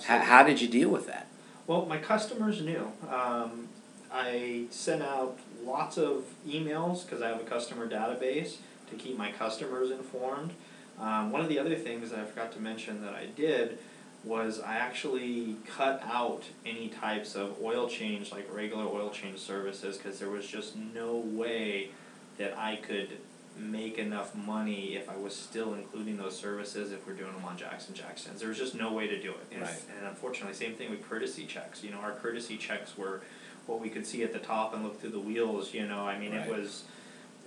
How, 0.05 0.19
how 0.19 0.43
did 0.43 0.62
you 0.62 0.67
deal 0.67 0.89
with 0.89 1.05
that? 1.07 1.27
Well, 1.67 1.86
my 1.86 1.98
customers 1.98 2.62
knew. 2.62 2.91
Um, 3.10 3.67
I 4.12 4.65
sent 4.72 5.03
out 5.03 5.38
lots 5.63 5.98
of 5.98 6.24
emails 6.48 7.05
because 7.05 7.22
I 7.22 7.27
have 7.27 7.39
a 7.39 7.46
customer 7.46 7.88
database 7.88 8.55
to 8.89 8.96
keep 8.96 9.17
my 9.17 9.31
customers 9.31 9.91
informed. 9.91 10.53
Um, 11.00 11.31
one 11.31 11.41
of 11.41 11.50
the 11.50 11.60
other 11.60 11.75
things 11.75 12.10
that 12.10 12.19
I 12.19 12.24
forgot 12.24 12.51
to 12.53 12.60
mention 12.60 13.01
that 13.03 13.13
I 13.13 13.25
did 13.25 13.77
was 14.24 14.59
I 14.59 14.75
actually 14.75 15.55
cut 15.65 16.01
out 16.05 16.43
any 16.65 16.89
types 16.89 17.36
of 17.36 17.57
oil 17.62 17.88
change, 17.88 18.31
like 18.31 18.47
regular 18.53 18.86
oil 18.86 19.09
change 19.09 19.39
services, 19.39 19.97
because 19.97 20.19
there 20.19 20.29
was 20.29 20.45
just 20.47 20.75
no 20.75 21.15
way 21.15 21.89
that 22.38 22.57
I 22.57 22.75
could 22.77 23.09
make 23.57 23.97
enough 23.97 24.36
money 24.36 24.95
if 24.95 25.09
I 25.09 25.15
was 25.17 25.36
still 25.36 25.74
including 25.74 26.17
those 26.17 26.38
services 26.38 26.91
if 26.91 27.07
we're 27.07 27.13
doing 27.13 27.33
them 27.33 27.45
on 27.45 27.57
Jackson 27.57 27.95
Jacksons. 27.95 28.39
There 28.39 28.50
was 28.50 28.57
just 28.57 28.75
no 28.75 28.93
way 28.93 29.07
to 29.07 29.19
do 29.19 29.31
it. 29.31 29.47
And, 29.51 29.62
Right. 29.63 29.81
and 29.97 30.07
unfortunately, 30.07 30.53
same 30.53 30.74
thing 30.75 30.91
with 30.91 31.07
courtesy 31.09 31.45
checks. 31.45 31.83
You 31.83 31.89
know, 31.91 31.97
our 31.97 32.12
courtesy 32.12 32.57
checks 32.57 32.95
were 32.97 33.21
what 33.65 33.79
we 33.81 33.89
could 33.89 34.05
see 34.05 34.21
at 34.24 34.31
the 34.33 34.39
top 34.39 34.74
and 34.75 34.83
look 34.83 35.01
through 35.01 35.09
the 35.09 35.19
wheels. 35.19 35.74
You 35.74 35.88
know, 35.88 36.07
I 36.07 36.19
mean, 36.19 36.33
Right. 36.36 36.47
it 36.47 36.55
was, 36.55 36.83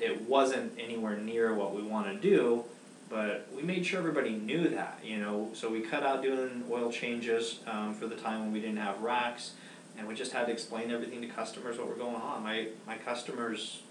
it 0.00 0.22
wasn't 0.22 0.72
anywhere 0.80 1.16
near 1.16 1.54
what 1.54 1.74
we 1.74 1.82
want 1.82 2.06
to 2.08 2.14
do. 2.14 2.64
But 3.10 3.48
we 3.54 3.62
made 3.62 3.84
sure 3.84 3.98
everybody 3.98 4.30
knew 4.30 4.68
that, 4.68 5.00
you 5.02 5.16
know, 5.16 5.50
so 5.52 5.68
we 5.68 5.80
cut 5.80 6.04
out 6.04 6.22
doing 6.22 6.64
oil 6.70 6.92
changes 6.92 7.58
um, 7.66 7.92
for 7.92 8.06
the 8.06 8.14
time 8.14 8.40
when 8.40 8.52
we 8.52 8.60
didn't 8.60 8.76
have 8.76 9.02
racks, 9.02 9.54
and 9.98 10.06
we 10.06 10.14
just 10.14 10.30
had 10.32 10.46
to 10.46 10.52
explain 10.52 10.92
everything 10.92 11.20
to 11.22 11.26
customers 11.26 11.76
what 11.76 11.88
were 11.88 11.96
going 11.96 12.14
on. 12.14 12.44
My 12.44 12.68
my 12.86 12.96
customers 12.96 13.82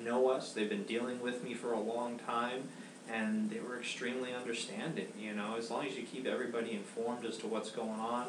know 0.00 0.30
us; 0.30 0.52
they've 0.54 0.68
been 0.68 0.84
dealing 0.84 1.20
with 1.20 1.44
me 1.44 1.52
for 1.52 1.72
a 1.72 1.78
long 1.78 2.18
time, 2.18 2.68
and 3.12 3.50
they 3.50 3.60
were 3.60 3.78
extremely 3.78 4.32
understanding. 4.32 5.08
You 5.20 5.34
know, 5.34 5.56
as 5.58 5.70
long 5.70 5.86
as 5.86 5.94
you 5.98 6.04
keep 6.04 6.26
everybody 6.26 6.72
informed 6.72 7.26
as 7.26 7.36
to 7.38 7.46
what's 7.46 7.70
going 7.70 8.00
on. 8.00 8.28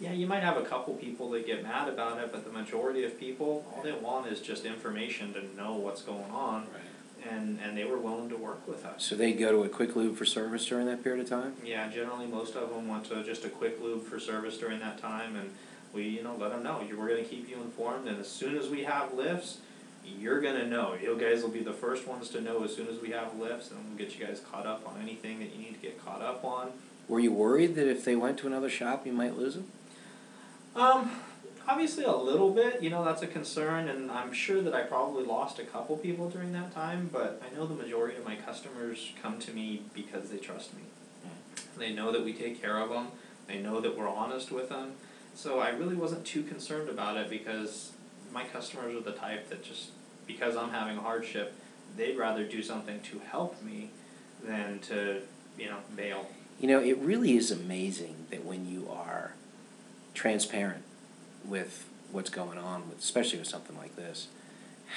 Yeah, 0.00 0.12
you 0.12 0.26
might 0.26 0.42
have 0.42 0.56
a 0.56 0.64
couple 0.64 0.94
people 0.94 1.30
that 1.30 1.46
get 1.46 1.62
mad 1.62 1.88
about 1.88 2.18
it, 2.18 2.32
but 2.32 2.44
the 2.44 2.50
majority 2.50 3.04
of 3.04 3.20
people, 3.20 3.64
all 3.72 3.82
they 3.82 3.92
want 3.92 4.26
is 4.26 4.40
just 4.40 4.64
information 4.64 5.32
to 5.34 5.44
know 5.54 5.74
what's 5.74 6.02
going 6.02 6.30
on, 6.30 6.66
and 7.30 7.58
and 7.62 7.76
they 7.76 7.84
were 7.84 7.98
willing 7.98 8.28
to 8.28 8.36
work 8.36 8.66
with 8.66 8.84
us. 8.84 9.04
So 9.04 9.14
they 9.14 9.32
go 9.32 9.52
to 9.52 9.64
a 9.64 9.68
quick 9.68 9.96
lube 9.96 10.16
for 10.16 10.24
service 10.24 10.66
during 10.66 10.86
that 10.86 11.02
period 11.02 11.22
of 11.22 11.28
time? 11.28 11.54
Yeah, 11.64 11.88
generally 11.88 12.26
most 12.26 12.54
of 12.54 12.70
them 12.70 12.88
went 12.88 13.04
to 13.06 13.22
just 13.24 13.44
a 13.44 13.48
quick 13.48 13.80
lube 13.82 14.04
for 14.04 14.18
service 14.18 14.58
during 14.58 14.80
that 14.80 15.00
time, 15.00 15.36
and 15.36 15.50
we, 15.92 16.04
you 16.04 16.22
know, 16.22 16.36
let 16.38 16.50
them 16.50 16.62
know 16.62 16.82
we're 16.96 17.08
gonna 17.08 17.22
keep 17.22 17.48
you 17.48 17.56
informed, 17.56 18.08
and 18.08 18.18
as 18.18 18.28
soon 18.28 18.56
as 18.56 18.68
we 18.68 18.84
have 18.84 19.12
lifts, 19.14 19.58
you're 20.04 20.40
gonna 20.40 20.66
know. 20.66 20.94
You 20.94 21.16
guys 21.18 21.42
will 21.42 21.50
be 21.50 21.62
the 21.62 21.72
first 21.72 22.06
ones 22.06 22.28
to 22.30 22.40
know 22.40 22.64
as 22.64 22.74
soon 22.74 22.88
as 22.88 23.00
we 23.00 23.10
have 23.10 23.38
lifts, 23.38 23.70
and 23.70 23.80
we'll 23.86 23.98
get 23.98 24.18
you 24.18 24.24
guys 24.24 24.40
caught 24.50 24.66
up 24.66 24.86
on 24.86 25.00
anything 25.00 25.38
that 25.40 25.54
you 25.54 25.58
need 25.58 25.74
to 25.74 25.80
get 25.80 26.04
caught 26.04 26.22
up 26.22 26.44
on. 26.44 26.70
Were 27.08 27.20
you 27.20 27.32
worried 27.32 27.74
that 27.74 27.88
if 27.88 28.04
they 28.04 28.16
went 28.16 28.38
to 28.38 28.46
another 28.46 28.70
shop, 28.70 29.06
you 29.06 29.12
might 29.12 29.36
lose 29.36 29.54
them? 29.54 29.66
Um, 30.74 31.10
obviously 31.68 32.04
a 32.04 32.14
little 32.14 32.50
bit, 32.50 32.82
you 32.82 32.90
know, 32.90 33.04
that's 33.04 33.22
a 33.22 33.26
concern, 33.26 33.88
and 33.88 34.10
I'm 34.10 34.32
sure 34.32 34.62
that 34.62 34.74
I 34.74 34.82
probably 34.82 35.24
lost 35.24 35.58
a 35.58 35.64
couple 35.64 35.96
people 35.96 36.28
during 36.28 36.52
that 36.52 36.74
time, 36.74 37.08
but 37.12 37.42
I 37.44 37.54
know 37.54 37.66
the 37.66 37.74
majority 37.74 38.16
of 38.16 38.24
my 38.24 38.36
customers 38.36 39.12
come 39.20 39.38
to 39.40 39.52
me 39.52 39.82
because 39.94 40.30
they 40.30 40.38
trust 40.38 40.74
me. 40.74 40.82
Mm. 41.26 41.78
They 41.78 41.92
know 41.92 42.12
that 42.12 42.24
we 42.24 42.32
take 42.32 42.60
care 42.60 42.78
of 42.78 42.90
them, 42.90 43.08
they 43.46 43.58
know 43.58 43.80
that 43.80 43.96
we're 43.96 44.08
honest 44.08 44.50
with 44.50 44.68
them, 44.68 44.92
so 45.34 45.60
I 45.60 45.70
really 45.70 45.94
wasn't 45.94 46.24
too 46.24 46.42
concerned 46.42 46.88
about 46.88 47.16
it 47.16 47.30
because 47.30 47.92
my 48.32 48.44
customers 48.44 48.94
are 48.96 49.00
the 49.00 49.12
type 49.12 49.48
that 49.50 49.64
just, 49.64 49.90
because 50.26 50.56
I'm 50.56 50.70
having 50.70 50.98
a 50.98 51.00
hardship, 51.00 51.54
they'd 51.96 52.16
rather 52.16 52.44
do 52.44 52.62
something 52.62 53.00
to 53.00 53.20
help 53.30 53.62
me 53.62 53.90
than 54.42 54.78
to, 54.80 55.22
you 55.58 55.66
know, 55.66 55.78
bail. 55.94 56.26
You 56.58 56.68
know, 56.68 56.80
it 56.80 56.98
really 56.98 57.36
is 57.36 57.50
amazing 57.50 58.26
that 58.30 58.44
when 58.44 58.68
you 58.68 58.88
are 58.90 59.34
transparent 60.14 60.84
with 61.46 61.88
what's 62.10 62.30
going 62.30 62.58
on, 62.58 62.88
with, 62.88 62.98
especially 62.98 63.38
with 63.38 63.48
something 63.48 63.76
like 63.76 63.96
this, 63.96 64.28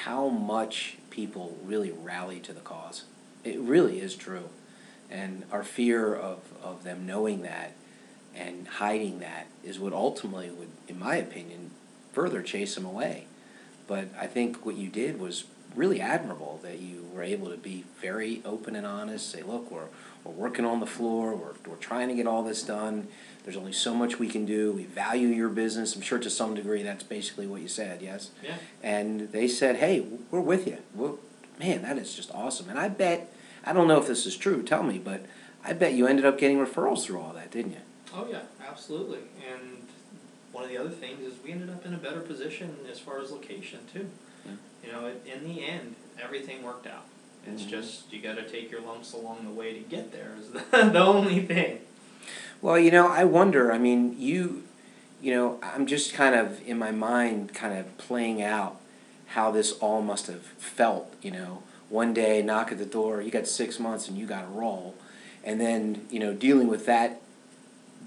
how 0.03 0.29
much 0.29 0.97
people 1.09 1.57
really 1.63 1.91
rally 1.91 2.39
to 2.41 2.53
the 2.53 2.59
cause. 2.59 3.03
It 3.43 3.59
really 3.59 3.99
is 3.99 4.15
true. 4.15 4.49
And 5.09 5.43
our 5.51 5.63
fear 5.63 6.13
of, 6.13 6.39
of 6.63 6.83
them 6.83 7.05
knowing 7.05 7.43
that 7.43 7.73
and 8.35 8.67
hiding 8.67 9.19
that 9.19 9.47
is 9.63 9.79
what 9.79 9.93
ultimately 9.93 10.49
would, 10.49 10.69
in 10.87 10.99
my 10.99 11.15
opinion, 11.15 11.71
further 12.11 12.41
chase 12.41 12.75
them 12.75 12.85
away. 12.85 13.25
But 13.87 14.09
I 14.19 14.27
think 14.27 14.65
what 14.65 14.75
you 14.75 14.89
did 14.89 15.19
was 15.19 15.45
really 15.75 16.01
admirable 16.01 16.59
that 16.63 16.79
you 16.79 17.05
were 17.13 17.23
able 17.23 17.49
to 17.49 17.57
be 17.57 17.85
very 18.01 18.41
open 18.43 18.75
and 18.75 18.85
honest, 18.85 19.29
say, 19.29 19.43
look, 19.43 19.71
we're, 19.71 19.87
we're 20.25 20.33
working 20.33 20.65
on 20.65 20.79
the 20.79 20.85
floor, 20.87 21.35
we're, 21.35 21.53
we're 21.69 21.77
trying 21.77 22.09
to 22.09 22.15
get 22.15 22.27
all 22.27 22.43
this 22.43 22.63
done. 22.63 23.07
There's 23.43 23.57
only 23.57 23.73
so 23.73 23.93
much 23.93 24.17
we 24.17 24.27
can 24.27 24.45
do. 24.45 24.71
We 24.71 24.85
value 24.85 25.27
your 25.27 25.49
business. 25.49 25.95
I'm 25.95 26.01
sure 26.01 26.17
to 26.17 26.29
some 26.29 26.55
degree 26.55 26.81
that's 26.81 27.03
basically 27.03 27.45
what 27.45 27.61
you 27.61 27.67
said, 27.67 28.01
yes? 28.01 28.31
Yeah. 28.43 28.55
And 28.81 29.31
they 29.31 29.47
said, 29.47 29.75
hey, 29.75 30.05
we're 30.31 30.41
with 30.41 30.65
you. 30.65 30.79
Well, 30.95 31.19
man, 31.59 31.83
that 31.83 31.97
is 31.97 32.15
just 32.15 32.33
awesome. 32.33 32.69
And 32.69 32.79
I 32.79 32.89
bet, 32.89 33.31
I 33.63 33.71
don't 33.71 33.87
know 33.87 33.99
if 33.99 34.07
this 34.07 34.25
is 34.25 34.35
true, 34.35 34.63
tell 34.63 34.81
me, 34.81 34.97
but 34.97 35.25
I 35.63 35.73
bet 35.73 35.93
you 35.93 36.07
ended 36.07 36.25
up 36.25 36.39
getting 36.39 36.57
referrals 36.57 37.03
through 37.03 37.19
all 37.19 37.33
that, 37.33 37.51
didn't 37.51 37.73
you? 37.73 37.81
Oh 38.15 38.27
yeah, 38.29 38.41
absolutely. 38.67 39.19
And 39.51 39.87
one 40.51 40.63
of 40.63 40.69
the 40.69 40.77
other 40.77 40.89
things 40.89 41.21
is 41.21 41.33
we 41.43 41.51
ended 41.51 41.69
up 41.69 41.85
in 41.85 41.93
a 41.93 41.97
better 41.97 42.21
position 42.21 42.77
as 42.89 42.99
far 42.99 43.19
as 43.19 43.31
location 43.31 43.79
too. 43.93 44.09
Yeah. 44.45 44.51
You 44.83 44.91
know, 44.91 45.11
in 45.25 45.43
the 45.43 45.65
end, 45.65 45.95
everything 46.21 46.63
worked 46.63 46.87
out. 46.87 47.05
It's 47.47 47.63
Mhm. 47.63 47.69
just 47.69 48.11
you 48.13 48.21
got 48.21 48.35
to 48.35 48.47
take 48.47 48.71
your 48.71 48.81
lumps 48.81 49.13
along 49.13 49.45
the 49.45 49.51
way 49.51 49.73
to 49.73 49.79
get 49.79 50.11
there. 50.11 50.31
Is 50.39 50.49
the, 50.51 50.89
the 50.89 50.99
only 51.03 51.41
thing. 51.41 51.79
Well, 52.61 52.79
you 52.79 52.91
know, 52.91 53.07
I 53.07 53.23
wonder. 53.25 53.71
I 53.71 53.77
mean, 53.77 54.15
you, 54.17 54.63
you 55.21 55.33
know, 55.33 55.59
I'm 55.61 55.85
just 55.85 56.13
kind 56.13 56.35
of 56.35 56.65
in 56.67 56.77
my 56.79 56.91
mind, 56.91 57.53
kind 57.53 57.77
of 57.77 57.97
playing 57.97 58.41
out 58.41 58.77
how 59.27 59.51
this 59.51 59.73
all 59.73 60.01
must 60.01 60.27
have 60.27 60.41
felt. 60.41 61.13
You 61.21 61.31
know, 61.31 61.63
one 61.89 62.13
day 62.13 62.41
knock 62.41 62.71
at 62.71 62.77
the 62.79 62.85
door, 62.85 63.21
you 63.21 63.31
got 63.31 63.47
six 63.47 63.79
months 63.79 64.07
and 64.07 64.17
you 64.17 64.25
got 64.25 64.41
to 64.41 64.47
roll, 64.47 64.95
and 65.43 65.59
then 65.61 66.05
you 66.09 66.19
know 66.19 66.33
dealing 66.33 66.67
with 66.67 66.85
that 66.87 67.21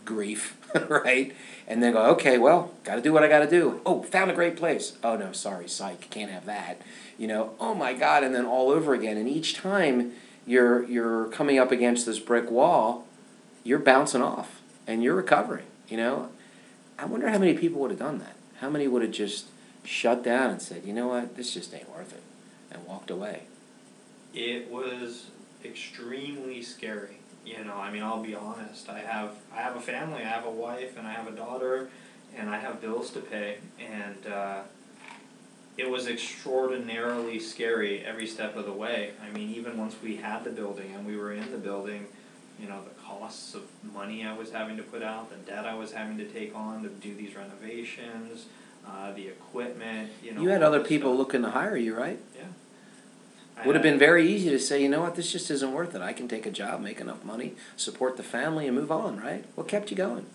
grief, 0.05 0.57
right? 0.89 1.35
And 1.67 1.83
then 1.83 1.93
go, 1.93 2.03
okay, 2.13 2.39
well, 2.39 2.73
got 2.85 2.95
to 2.97 3.03
do 3.03 3.13
what 3.13 3.23
I 3.23 3.29
got 3.29 3.41
to 3.41 3.51
do. 3.51 3.81
Oh, 3.85 4.03
found 4.03 4.31
a 4.31 4.35
great 4.35 4.57
place. 4.57 4.97
Oh 5.05 5.17
no, 5.17 5.33
sorry, 5.33 5.69
psych, 5.69 6.09
can't 6.11 6.31
have 6.31 6.47
that. 6.47 6.81
You 7.19 7.27
know, 7.27 7.55
oh 7.59 7.75
my 7.75 7.93
God, 7.93 8.23
and 8.23 8.35
then 8.35 8.47
all 8.47 8.71
over 8.71 8.95
again. 8.95 9.17
And 9.17 9.29
each 9.29 9.55
time 9.55 10.13
you're 10.47 10.85
you're 10.85 11.27
coming 11.27 11.59
up 11.59 11.73
against 11.73 12.07
this 12.07 12.19
brick 12.19 12.51
wall, 12.51 13.07
you're 13.65 13.79
bouncing 13.79 14.23
off 14.23 14.63
and 14.87 15.03
you're 15.03 15.17
recovering. 15.17 15.67
You 15.89 15.99
know, 15.99 16.29
I 16.99 17.05
wonder 17.05 17.29
how 17.29 17.39
many 17.39 17.55
people 17.55 17.81
would 17.81 17.91
have 17.91 17.99
done 17.99 18.19
that. 18.19 18.37
How 18.61 18.71
many 18.71 18.89
would 18.89 19.03
have 19.03 19.11
just 19.11 19.47
shut 19.85 20.23
down 20.23 20.51
and 20.51 20.63
said, 20.63 20.85
you 20.85 20.93
know 20.93 21.09
what, 21.09 21.37
this 21.37 21.55
just 21.55 21.75
ain't 21.75 21.89
worth 21.95 22.13
it, 22.13 22.23
and 22.71 22.85
walked 22.87 23.11
away. 23.11 23.43
It 24.35 24.71
was 24.71 25.27
extremely 25.65 26.63
scary. 26.63 27.19
You 27.45 27.65
know, 27.65 27.75
I 27.75 27.91
mean, 27.91 28.03
I'll 28.03 28.23
be 28.23 28.35
honest. 28.35 28.89
I 28.89 29.01
have 29.01 29.31
I 29.53 29.63
have 29.63 29.77
a 29.77 29.81
family. 29.81 30.23
I 30.23 30.29
have 30.29 30.45
a 30.45 30.51
wife 30.51 30.97
and 30.99 31.07
I 31.07 31.13
have 31.13 31.27
a 31.27 31.33
daughter, 31.33 31.89
and 32.37 32.51
I 32.51 32.59
have 32.59 32.81
bills 32.81 33.11
to 33.13 33.21
pay. 33.21 33.59
And 33.81 34.27
uh, 34.33 34.61
it 35.79 35.89
was 35.89 36.09
extraordinarily 36.09 37.39
scary 37.39 38.05
every 38.05 38.27
step 38.27 38.57
of 38.57 38.67
the 38.67 38.73
way. 38.73 39.13
I 39.25 39.31
mean, 39.33 39.55
even 39.55 39.79
once 39.79 39.95
we 40.03 40.17
had 40.17 40.43
the 40.45 40.51
building 40.51 40.93
and 40.95 41.07
we 41.07 41.17
were 41.17 41.33
in 41.33 41.51
the 41.53 41.59
building, 41.59 42.07
you 42.61 42.69
know, 42.69 42.81
the 42.83 43.01
costs 43.03 43.55
of 43.55 43.63
money 43.95 44.27
I 44.27 44.37
was 44.37 44.51
having 44.51 44.77
to 44.77 44.83
put 44.83 45.03
out, 45.05 45.31
the 45.31 45.37
debt 45.51 45.65
I 45.65 45.75
was 45.75 45.93
having 45.93 46.19
to 46.19 46.25
take 46.25 46.55
on 46.55 46.83
to 46.83 46.89
do 46.89 47.15
these 47.15 47.37
renovations, 47.37 48.47
uh, 48.87 49.13
the 49.13 49.29
equipment. 49.29 50.11
You 50.23 50.35
know, 50.35 50.43
You 50.43 50.49
had 50.49 50.65
other 50.65 50.81
people 50.81 51.11
stuff. 51.13 51.19
looking 51.19 51.43
to 51.43 51.51
hire 51.51 51.77
you, 51.77 51.95
right? 51.97 52.19
Yeah. 52.37 52.43
I 53.57 53.67
Would 53.67 53.77
have 53.77 53.83
been 53.83 53.99
very 53.99 54.29
easy 54.29 54.51
to 54.51 54.59
say, 54.59 54.83
you 54.83 54.89
know 54.89 55.01
what, 55.01 55.15
this 55.15 55.31
just 55.31 55.51
isn't 55.51 55.73
worth 55.73 55.95
it. 55.95 56.01
I 56.03 56.13
can 56.13 56.27
take 56.29 56.45
a 56.47 56.51
job, 56.51 56.81
make 56.81 57.01
enough 57.01 57.25
money, 57.25 57.55
support 57.77 58.17
the 58.17 58.23
family, 58.23 58.67
and 58.67 58.77
move 58.77 58.91
on, 58.93 59.19
right? 59.21 59.45
What 59.55 59.67
kept 59.69 59.91
you 59.91 59.97
going? 59.97 60.27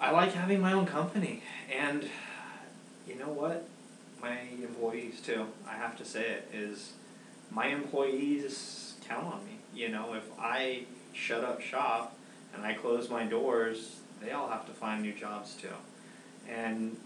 I 0.00 0.10
like 0.12 0.32
having 0.34 0.60
my 0.60 0.72
own 0.72 0.86
company, 0.86 1.42
and 1.76 2.08
you 3.08 3.16
know 3.16 3.30
what? 3.30 3.66
My 4.22 4.38
employees 4.62 5.20
too. 5.20 5.46
I 5.66 5.74
have 5.74 5.96
to 5.98 6.04
say 6.04 6.22
it 6.22 6.48
is 6.52 6.92
my 7.50 7.66
employees 7.66 8.94
count 9.06 9.26
on 9.26 9.44
me. 9.44 9.58
You 9.74 9.88
know, 9.88 10.14
if 10.14 10.24
I 10.38 10.84
shut 11.12 11.44
up 11.44 11.60
shop 11.60 12.16
and 12.54 12.64
I 12.64 12.74
close 12.74 13.08
my 13.08 13.24
doors, 13.24 13.96
they 14.20 14.32
all 14.32 14.48
have 14.48 14.66
to 14.66 14.72
find 14.72 15.02
new 15.02 15.12
jobs 15.12 15.54
too, 15.54 15.68
and 16.48 16.96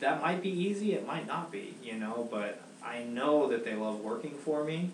that 0.00 0.22
might 0.22 0.42
be 0.42 0.50
easy. 0.50 0.94
It 0.94 1.06
might 1.06 1.26
not 1.26 1.50
be. 1.50 1.74
You 1.82 1.94
know, 1.94 2.28
but 2.30 2.62
I 2.84 3.02
know 3.02 3.48
that 3.48 3.64
they 3.64 3.74
love 3.74 4.00
working 4.00 4.34
for 4.34 4.64
me. 4.64 4.90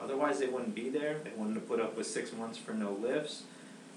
Otherwise, 0.00 0.38
they 0.40 0.46
wouldn't 0.46 0.74
be 0.74 0.90
there. 0.90 1.18
They 1.24 1.30
wouldn't 1.36 1.56
have 1.56 1.68
put 1.68 1.80
up 1.80 1.96
with 1.96 2.06
six 2.06 2.32
months 2.32 2.58
for 2.58 2.72
no 2.72 2.92
lifts 2.92 3.44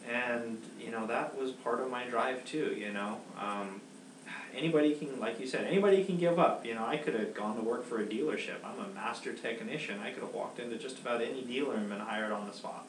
and 0.10 0.58
you 0.80 0.91
know 0.91 1.06
that 1.08 1.38
was 1.38 1.52
part 1.52 1.80
of 1.80 1.89
my 1.89 2.06
drive 2.06 2.43
too 2.45 2.76
you 2.78 2.91
know 2.91 3.17
um, 3.38 3.82
anybody 4.56 4.94
can 4.96 5.20
like 5.20 5.40
you 5.40 5.48
said 5.48 5.66
anybody 5.66 6.04
can 6.04 6.18
give 6.18 6.40
up 6.40 6.66
you 6.66 6.74
know 6.74 6.86
i 6.86 6.98
could 6.98 7.14
have 7.14 7.34
gone 7.34 7.56
to 7.56 7.62
work 7.62 7.86
for 7.86 8.00
a 8.02 8.06
dealership 8.06 8.56
i'm 8.64 8.80
a 8.84 8.88
master 8.94 9.34
technician 9.34 10.00
i 10.00 10.12
could 10.12 10.24
have 10.24 10.34
walked 10.34 10.60
into 10.60 10.78
just 10.78 11.00
about 11.00 11.22
any 11.22 11.42
dealer 11.44 11.76
and 11.76 11.90
been 11.90 12.00
hired 12.00 12.32
on 12.32 12.48
the 12.48 12.54
spot 12.54 12.86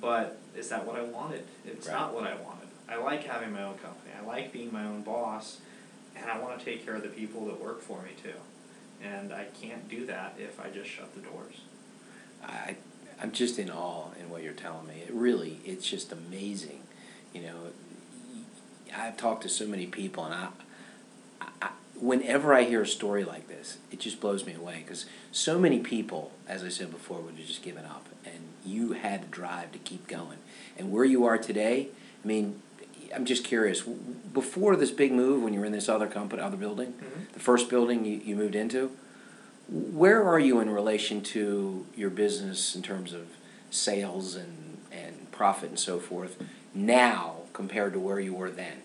but 0.00 0.38
is 0.56 0.68
that 0.68 0.84
what 0.86 0.96
i 0.96 1.02
wanted 1.02 1.44
it's 1.66 1.86
Right. 1.86 1.94
not 1.94 2.14
what 2.14 2.24
i 2.24 2.34
wanted 2.34 2.68
I 2.88 2.96
like 2.98 3.24
having 3.24 3.52
my 3.52 3.64
own 3.64 3.78
company. 3.78 4.12
I 4.16 4.24
like 4.24 4.52
being 4.52 4.72
my 4.72 4.84
own 4.84 5.02
boss, 5.02 5.58
and 6.14 6.30
I 6.30 6.38
want 6.38 6.56
to 6.56 6.64
take 6.64 6.84
care 6.84 6.94
of 6.94 7.02
the 7.02 7.08
people 7.08 7.44
that 7.46 7.60
work 7.60 7.80
for 7.82 8.00
me 8.02 8.10
too. 8.22 8.38
And 9.02 9.32
I 9.32 9.46
can't 9.60 9.88
do 9.88 10.06
that 10.06 10.34
if 10.38 10.60
I 10.60 10.70
just 10.70 10.88
shut 10.88 11.12
the 11.16 11.20
doors. 11.20 11.62
I, 12.44 12.76
I'm 13.20 13.32
just 13.32 13.58
in 13.58 13.70
awe 13.72 14.10
in 14.20 14.30
what 14.30 14.44
you're 14.44 14.52
telling 14.52 14.86
me. 14.86 15.02
It 15.04 15.12
really, 15.12 15.58
it's 15.64 15.84
just 15.84 16.12
amazing. 16.12 16.82
You 17.34 17.42
know, 17.42 17.56
I've 18.94 19.16
talked 19.16 19.42
to 19.42 19.48
so 19.48 19.66
many 19.66 19.86
people, 19.86 20.24
and 20.24 20.34
I, 20.34 20.48
I 21.62 21.70
whenever 21.98 22.52
I 22.52 22.64
hear 22.64 22.82
a 22.82 22.86
story 22.86 23.24
like 23.24 23.48
this, 23.48 23.78
it 23.90 24.00
just 24.00 24.20
blows 24.20 24.44
me 24.44 24.54
away 24.54 24.82
because 24.84 25.06
so 25.32 25.58
many 25.58 25.78
people, 25.80 26.32
as 26.46 26.62
I 26.62 26.68
said 26.68 26.90
before, 26.90 27.20
would 27.20 27.36
have 27.36 27.46
just 27.46 27.62
given 27.62 27.84
up, 27.84 28.06
and 28.24 28.40
you 28.64 28.92
had 28.92 29.22
the 29.24 29.28
drive 29.28 29.72
to 29.72 29.78
keep 29.78 30.06
going. 30.06 30.38
And 30.78 30.92
where 30.92 31.04
you 31.04 31.24
are 31.24 31.38
today, 31.38 31.88
I 32.22 32.26
mean, 32.26 32.60
I'm 33.14 33.24
just 33.24 33.44
curious. 33.44 33.80
Before 33.82 34.76
this 34.76 34.90
big 34.90 35.12
move, 35.12 35.42
when 35.42 35.54
you 35.54 35.60
were 35.60 35.66
in 35.66 35.72
this 35.72 35.88
other 35.88 36.06
company, 36.06 36.42
other 36.42 36.56
building, 36.56 36.92
Mm-hmm. 36.92 37.32
the 37.32 37.40
first 37.40 37.68
building 37.70 38.04
you, 38.04 38.20
you 38.24 38.36
moved 38.36 38.54
into, 38.54 38.90
where 39.68 40.22
are 40.22 40.38
you 40.38 40.60
in 40.60 40.70
relation 40.70 41.22
to 41.22 41.86
your 41.96 42.10
business 42.10 42.76
in 42.76 42.82
terms 42.82 43.12
of 43.12 43.26
sales 43.70 44.34
and, 44.36 44.78
and 44.92 45.30
profit 45.32 45.70
and 45.70 45.78
so 45.78 45.98
forth 45.98 46.40
now 46.74 47.36
compared 47.56 47.92
to 47.94 47.98
where 47.98 48.20
you 48.20 48.34
were 48.34 48.50
then? 48.50 48.82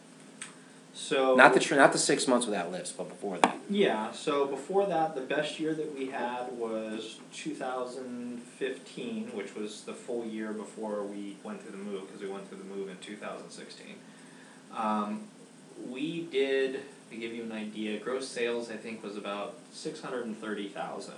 So 0.93 1.36
Not 1.36 1.53
the 1.53 1.60
tr- 1.60 1.75
not 1.75 1.91
the 1.91 1.97
six 1.97 2.27
months 2.27 2.45
without 2.45 2.71
lifts, 2.71 2.91
but 2.91 3.10
before 3.10 3.38
that. 3.39 3.57
Yeah, 3.69 4.12
so 4.12 4.45
before 4.45 4.86
that, 4.86 5.13
the 5.15 5.21
best 5.21 5.60
year 5.60 5.73
that 5.73 5.93
we 5.97 6.07
had 6.07 6.51
was 6.53 7.19
2015, 7.34 9.31
which 9.34 9.55
was 9.55 9.81
the 9.81 9.93
full 9.93 10.25
year 10.25 10.51
before 10.53 11.03
we 11.03 11.38
went 11.43 11.62
through 11.62 11.71
the 11.71 11.77
move, 11.77 12.07
because 12.07 12.21
we 12.21 12.29
went 12.29 12.47
through 12.49 12.60
the 12.60 12.65
move 12.75 12.89
in 12.89 12.97
2016. 12.97 13.95
Um, 14.75 15.25
we 15.89 16.23
did, 16.23 16.81
to 17.10 17.15
give 17.15 17.34
you 17.34 17.43
an 17.43 17.51
idea, 17.51 17.99
gross 17.99 18.27
sales 18.27 18.69
I 18.69 18.75
think 18.77 19.03
was 19.03 19.17
about 19.17 19.55
630,000. 19.73 21.13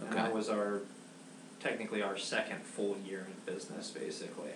And 0.00 0.12
that 0.12 0.32
was 0.32 0.48
our, 0.48 0.80
technically 1.60 2.02
our 2.02 2.18
second 2.18 2.62
full 2.62 2.96
year 3.06 3.26
in 3.28 3.54
business, 3.54 3.90
basically. 3.90 4.50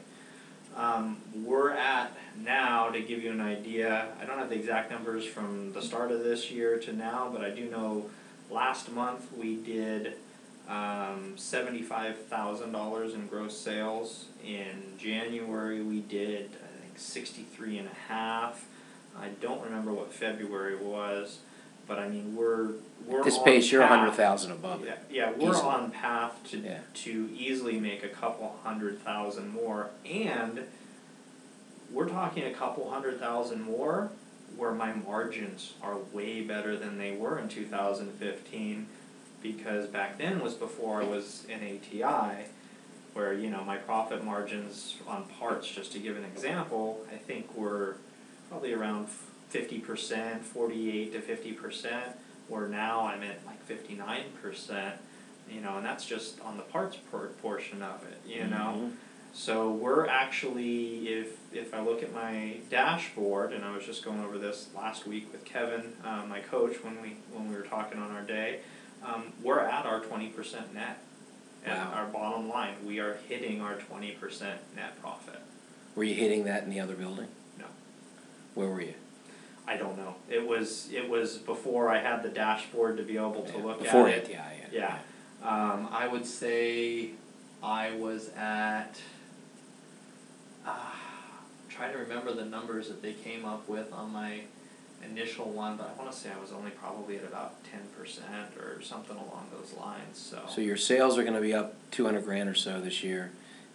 Um, 0.76 1.16
we're 1.34 1.70
at 1.70 2.12
now, 2.44 2.90
to 2.90 3.00
give 3.00 3.22
you 3.22 3.30
an 3.32 3.40
idea, 3.40 4.08
I 4.20 4.26
don't 4.26 4.38
have 4.38 4.50
the 4.50 4.56
exact 4.56 4.90
numbers 4.90 5.24
from 5.24 5.72
the 5.72 5.80
start 5.80 6.12
of 6.12 6.22
this 6.22 6.50
year 6.50 6.78
to 6.80 6.92
now, 6.92 7.30
but 7.32 7.42
I 7.42 7.50
do 7.50 7.70
know 7.70 8.10
last 8.50 8.92
month 8.92 9.26
we 9.36 9.56
did 9.56 10.14
um, 10.68 11.34
$75,000 11.36 13.14
in 13.14 13.26
gross 13.26 13.58
sales. 13.58 14.26
In 14.44 14.82
January 14.98 15.82
we 15.82 16.00
did, 16.00 16.50
I 16.62 16.82
think, 16.82 16.98
63 16.98 17.78
and 17.78 17.88
a 17.88 18.12
half. 18.12 18.66
I 19.18 19.28
don't 19.40 19.62
remember 19.62 19.94
what 19.94 20.12
February 20.12 20.76
was, 20.76 21.38
but 21.86 21.98
I 21.98 22.08
mean, 22.08 22.34
we're, 22.36 22.70
we're 23.06 23.22
This 23.24 23.38
pace, 23.38 23.70
you're 23.70 23.82
a 23.82 23.86
hundred 23.86 24.12
thousand 24.14 24.52
above 24.52 24.84
Yeah, 24.84 24.92
it. 24.92 24.98
yeah, 25.10 25.30
we're 25.36 25.50
Easily. 25.50 25.66
on 25.68 25.90
path 25.90 26.34
to 26.50 26.58
Yeah. 26.58 26.78
to 26.94 27.30
easily 27.36 27.78
make 27.78 28.02
a 28.04 28.08
couple 28.08 28.56
hundred 28.64 29.02
thousand 29.02 29.50
more, 29.52 29.90
and 30.04 30.60
we're 31.92 32.08
talking 32.08 32.44
a 32.44 32.52
couple 32.52 32.90
hundred 32.90 33.20
thousand 33.20 33.62
more 33.62 34.10
where 34.56 34.72
my 34.72 34.92
margins 34.92 35.74
are 35.82 35.98
way 36.12 36.40
better 36.40 36.76
than 36.76 36.98
they 36.98 37.14
were 37.16 37.38
in 37.38 37.48
2015 37.48 38.86
because 39.42 39.86
back 39.86 40.16
then 40.18 40.40
was 40.40 40.54
before 40.54 41.02
I 41.02 41.04
was 41.04 41.44
in 41.48 41.60
ATI 41.62 42.46
where 43.12 43.32
you 43.34 43.50
know 43.50 43.62
my 43.64 43.76
profit 43.76 44.24
margins 44.24 44.96
on 45.06 45.24
parts 45.38 45.68
just 45.68 45.92
to 45.92 45.98
give 45.98 46.16
an 46.16 46.24
example 46.24 47.04
I 47.12 47.16
think 47.16 47.54
were 47.56 47.96
probably 48.48 48.72
around 48.72 49.08
50% 49.52 50.40
48 50.40 51.12
to 51.12 51.20
50% 51.20 51.92
where 52.48 52.68
now 52.68 53.06
I'm 53.06 53.22
at 53.22 53.40
like 53.46 53.66
59% 53.68 54.92
you 55.50 55.60
know 55.60 55.76
and 55.76 55.86
that's 55.86 56.04
just 56.06 56.40
on 56.40 56.56
the 56.56 56.62
parts 56.64 56.96
por- 57.10 57.28
portion 57.42 57.82
of 57.82 58.02
it 58.04 58.20
you 58.26 58.46
know 58.46 58.74
Mhm. 58.76 58.92
so 59.32 59.70
we're 59.70 60.06
actually, 60.06 61.08
if 61.08 61.36
if 61.52 61.72
I 61.74 61.80
look 61.80 62.02
at 62.02 62.12
my 62.12 62.56
dashboard, 62.70 63.52
and 63.52 63.64
I 63.64 63.74
was 63.74 63.84
just 63.86 64.04
going 64.04 64.20
over 64.22 64.36
this 64.38 64.68
last 64.74 65.06
week 65.06 65.30
with 65.32 65.44
Kevin, 65.44 65.92
uh, 66.04 66.24
my 66.28 66.40
coach, 66.40 66.82
when 66.84 67.00
we 67.00 67.16
when 67.32 67.48
we 67.48 67.54
were 67.54 67.62
talking 67.62 67.98
on 67.98 68.10
our 68.10 68.22
day, 68.22 68.60
um, 69.04 69.32
we're 69.42 69.60
at 69.60 69.86
our 69.86 70.00
twenty 70.00 70.28
percent 70.28 70.74
net. 70.74 70.98
Wow. 71.66 71.92
our 71.94 72.06
bottom 72.06 72.48
line, 72.48 72.74
we 72.86 72.98
are 73.00 73.18
hitting 73.28 73.60
our 73.60 73.74
twenty 73.76 74.12
percent 74.12 74.60
net 74.74 75.00
profit. 75.00 75.40
Were 75.94 76.04
you 76.04 76.14
hitting 76.14 76.44
that 76.44 76.64
in 76.64 76.70
the 76.70 76.80
other 76.80 76.94
building? 76.94 77.28
No. 77.58 77.66
Where 78.54 78.68
were 78.68 78.82
you? 78.82 78.94
I 79.68 79.76
don't 79.76 79.96
know. 79.96 80.14
It 80.28 80.46
was 80.46 80.88
it 80.92 81.08
was 81.08 81.38
before 81.38 81.88
I 81.88 81.98
had 81.98 82.22
the 82.22 82.28
dashboard 82.28 82.96
to 82.98 83.02
be 83.02 83.16
able 83.16 83.42
to 83.42 83.58
Yeah, 83.58 83.64
look 83.64 83.82
Before 83.82 84.08
at 84.08 84.18
it. 84.18 84.24
ATI, 84.24 84.34
yeah. 84.72 84.98
Yeah. 85.42 85.48
Um, 85.48 85.88
I 85.90 86.06
would 86.08 86.26
say 86.26 87.10
I 87.62 87.92
was 87.96 88.30
at. 88.36 88.96
Uh, 90.66 90.70
trying 91.68 91.92
to 91.92 91.98
remember 91.98 92.32
the 92.32 92.44
numbers 92.44 92.88
that 92.88 93.02
they 93.02 93.12
came 93.12 93.44
up 93.44 93.68
with 93.68 93.92
on 93.92 94.12
my 94.12 94.40
initial 95.04 95.44
one, 95.50 95.76
but 95.76 95.92
I 95.94 96.00
want 96.00 96.10
to 96.10 96.16
say 96.16 96.30
I 96.36 96.40
was 96.40 96.52
only 96.52 96.70
probably 96.70 97.16
at 97.18 97.24
about 97.24 97.62
ten 97.64 97.82
percent 97.98 98.56
or 98.58 98.80
something 98.82 99.16
along 99.16 99.48
those 99.52 99.74
lines. 99.78 100.16
So. 100.18 100.40
So 100.48 100.60
your 100.60 100.76
sales 100.76 101.18
are 101.18 101.24
gonna 101.24 101.40
be 101.40 101.54
up 101.54 101.74
two 101.90 102.04
hundred 102.04 102.24
grand 102.24 102.48
or 102.48 102.54
so 102.54 102.80
this 102.80 103.04
year, 103.04 103.30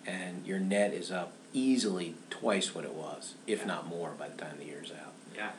and 0.05 0.45
your 0.45 0.59
net 0.59 0.93
is 0.93 1.11
up 1.11 1.33
easily 1.53 2.15
twice 2.29 2.73
what 2.73 2.85
it 2.85 2.93
was, 2.93 3.35
if 3.45 3.65
not 3.65 3.87
more, 3.87 4.11
by 4.17 4.29
the 4.29 4.35
time 4.37 4.55
the 4.57 4.65
year's 4.65 4.91
out. 4.91 5.13
yeah. 5.35 5.51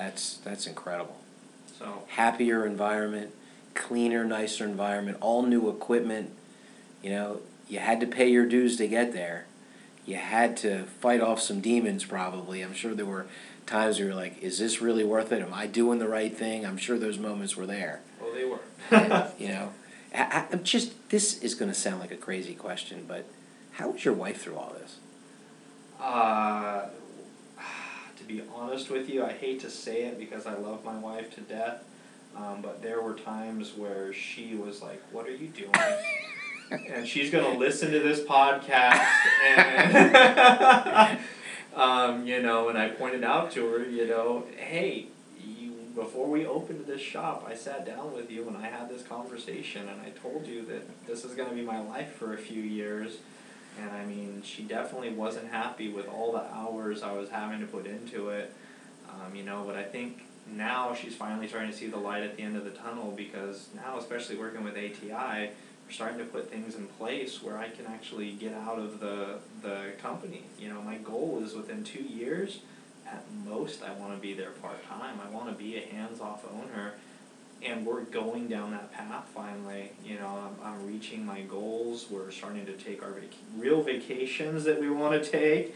That's, 0.00 0.38
that's 0.38 0.66
incredible. 0.66 1.16
So. 1.78 2.04
Happier 2.08 2.64
environment, 2.64 3.34
cleaner, 3.74 4.24
nicer 4.24 4.64
environment, 4.64 5.18
all 5.20 5.42
new 5.42 5.68
equipment. 5.68 6.30
You 7.02 7.10
know, 7.10 7.40
you 7.68 7.80
had 7.80 8.00
to 8.00 8.06
pay 8.06 8.30
your 8.30 8.46
dues 8.46 8.78
to 8.78 8.88
get 8.88 9.12
there. 9.12 9.44
You 10.06 10.16
had 10.16 10.56
to 10.58 10.84
fight 10.84 11.20
off 11.20 11.40
some 11.40 11.60
demons, 11.60 12.06
probably. 12.06 12.62
I'm 12.62 12.72
sure 12.72 12.94
there 12.94 13.04
were 13.04 13.26
times 13.66 13.98
where 13.98 14.08
you're 14.08 14.16
like, 14.16 14.42
is 14.42 14.58
this 14.58 14.80
really 14.80 15.04
worth 15.04 15.32
it? 15.32 15.42
Am 15.42 15.52
I 15.52 15.66
doing 15.66 15.98
the 15.98 16.08
right 16.08 16.34
thing? 16.34 16.64
I'm 16.64 16.78
sure 16.78 16.98
those 16.98 17.18
moments 17.18 17.54
were 17.54 17.66
there. 17.66 18.00
Well, 18.20 18.32
they 18.32 18.44
were. 18.44 19.32
you 19.38 19.48
know, 19.48 19.72
I, 20.14 20.46
I'm 20.50 20.64
just, 20.64 21.10
this 21.10 21.38
is 21.42 21.54
going 21.54 21.70
to 21.70 21.76
sound 21.78 22.00
like 22.00 22.10
a 22.10 22.16
crazy 22.16 22.54
question, 22.54 23.04
but 23.06 23.26
how 23.72 23.90
was 23.90 24.02
your 24.02 24.14
wife 24.14 24.40
through 24.40 24.56
all 24.56 24.74
this? 24.80 24.96
Uh, 26.00 26.86
be 28.30 28.42
honest 28.54 28.90
with 28.90 29.08
you, 29.08 29.24
I 29.24 29.32
hate 29.32 29.60
to 29.60 29.70
say 29.70 30.02
it 30.04 30.18
because 30.18 30.46
I 30.46 30.54
love 30.54 30.84
my 30.84 30.96
wife 30.96 31.34
to 31.34 31.40
death, 31.40 31.84
um, 32.36 32.60
but 32.62 32.82
there 32.82 33.00
were 33.00 33.14
times 33.14 33.72
where 33.76 34.12
she 34.12 34.54
was 34.54 34.82
like, 34.82 35.02
"What 35.10 35.26
are 35.26 35.34
you 35.34 35.48
doing?" 35.48 35.72
and 36.92 37.06
she's 37.06 37.30
gonna 37.30 37.56
listen 37.56 37.90
to 37.90 38.00
this 38.00 38.20
podcast, 38.20 39.04
and 39.46 41.18
um, 41.74 42.26
you 42.26 42.40
know, 42.40 42.68
and 42.68 42.78
I 42.78 42.88
pointed 42.90 43.24
out 43.24 43.50
to 43.52 43.66
her, 43.66 43.84
you 43.84 44.06
know, 44.06 44.44
hey. 44.56 45.06
You, 45.42 45.72
before 45.94 46.28
we 46.28 46.46
opened 46.46 46.86
this 46.86 47.00
shop, 47.00 47.46
I 47.48 47.54
sat 47.54 47.84
down 47.86 48.12
with 48.12 48.30
you 48.30 48.46
and 48.46 48.56
I 48.56 48.66
had 48.66 48.88
this 48.88 49.02
conversation, 49.02 49.88
and 49.88 50.00
I 50.00 50.10
told 50.10 50.46
you 50.46 50.64
that 50.66 51.06
this 51.06 51.24
is 51.24 51.34
going 51.34 51.48
to 51.48 51.54
be 51.54 51.62
my 51.62 51.80
life 51.80 52.12
for 52.12 52.34
a 52.34 52.36
few 52.36 52.62
years, 52.62 53.16
and 53.80 53.90
I 53.90 54.04
mean, 54.04 54.42
she 54.44 54.62
definitely 54.62 55.10
wasn't 55.10 55.50
happy 55.50 55.90
with 55.90 56.08
all 56.08 56.32
the 56.32 56.44
hours 56.52 57.02
I 57.02 57.12
was 57.12 57.30
having 57.30 57.60
to 57.60 57.66
put 57.66 57.86
into 57.86 58.30
it. 58.30 58.52
Um, 59.08 59.34
you 59.34 59.42
know, 59.42 59.64
but 59.66 59.76
I 59.76 59.82
think 59.82 60.22
now 60.46 60.94
she's 60.94 61.14
finally 61.14 61.48
starting 61.48 61.70
to 61.70 61.76
see 61.76 61.86
the 61.86 61.96
light 61.96 62.22
at 62.22 62.36
the 62.36 62.42
end 62.42 62.56
of 62.56 62.64
the 62.64 62.70
tunnel 62.70 63.12
because 63.16 63.68
now, 63.74 63.98
especially 63.98 64.36
working 64.36 64.64
with 64.64 64.74
ATI, 64.74 65.50
we're 65.86 65.92
starting 65.92 66.18
to 66.18 66.24
put 66.24 66.50
things 66.50 66.74
in 66.76 66.86
place 66.86 67.42
where 67.42 67.58
I 67.58 67.68
can 67.68 67.86
actually 67.86 68.32
get 68.32 68.54
out 68.54 68.78
of 68.78 69.00
the 69.00 69.38
the 69.62 69.92
company. 70.00 70.44
You 70.58 70.68
know, 70.68 70.82
my 70.82 70.96
goal 70.96 71.42
is 71.44 71.54
within 71.54 71.84
two 71.84 72.02
years, 72.02 72.60
at 73.06 73.24
most, 73.44 73.82
I 73.82 73.92
want 73.92 74.14
to 74.14 74.18
be 74.20 74.34
there 74.34 74.50
part 74.50 74.86
time. 74.88 75.18
I 75.24 75.30
want 75.30 75.48
to 75.48 75.54
be 75.54 75.76
a 75.76 75.80
hands 75.80 76.20
off 76.20 76.44
owner 76.52 76.94
and 77.62 77.84
we're 77.86 78.02
going 78.02 78.48
down 78.48 78.70
that 78.72 78.92
path 78.92 79.28
finally. 79.34 79.92
You 80.04 80.18
know, 80.18 80.50
I'm, 80.62 80.66
I'm 80.66 80.86
reaching 80.86 81.24
my 81.24 81.42
goals. 81.42 82.06
We're 82.10 82.30
starting 82.30 82.66
to 82.66 82.72
take 82.72 83.02
our 83.02 83.10
vac- 83.10 83.30
real 83.56 83.82
vacations 83.82 84.64
that 84.64 84.80
we 84.80 84.90
want 84.90 85.22
to 85.22 85.30
take. 85.30 85.74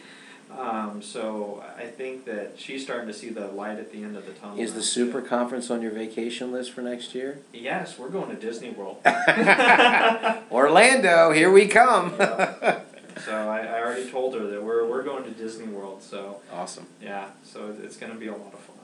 Um, 0.51 1.03
so 1.03 1.65
I 1.77 1.87
think 1.87 2.27
that 2.27 2.53
she's 2.57 2.85
starting 2.85 3.09
to 3.09 3.15
see 3.15 3.31
the 3.31 3.49
light 3.49 3.79
at 3.79 3.91
the 3.91 4.03
end 4.03 4.17
of 4.17 4.27
the 4.27 4.33
tunnel. 4.33 4.59
Is 4.61 4.75
the 4.75 4.81
too. 4.81 4.87
super 4.87 5.23
conference 5.23 5.71
on 5.71 5.83
your 5.83 5.91
vacation 5.91 6.53
list 6.53 6.73
for 6.73 6.83
next 6.83 7.15
year? 7.15 7.41
Yes, 7.53 7.99
we're 7.99 8.11
going 8.11 8.31
to 8.31 8.37
Disney 8.37 8.71
World. 8.71 8.99
Orlando, 10.51 11.33
here 11.33 11.51
we 11.51 11.67
come. 11.67 12.15
Yeah. 12.19 12.81
so 13.25 13.49
I, 13.49 13.61
I 13.61 13.81
already 13.81 14.09
told 14.11 14.35
her 14.35 14.47
that 14.47 14.63
we're 14.63 14.87
we're 14.87 15.03
going 15.03 15.25
to 15.25 15.31
Disney 15.31 15.67
World. 15.67 16.03
So 16.03 16.41
awesome. 16.53 16.87
yeah, 17.03 17.29
so 17.43 17.75
it's 17.83 17.97
going 17.97 18.13
to 18.13 18.19
be 18.19 18.27
a 18.29 18.37
lot 18.37 18.53
of 18.53 18.61
fun. 18.61 18.77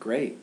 Great. 0.00 0.38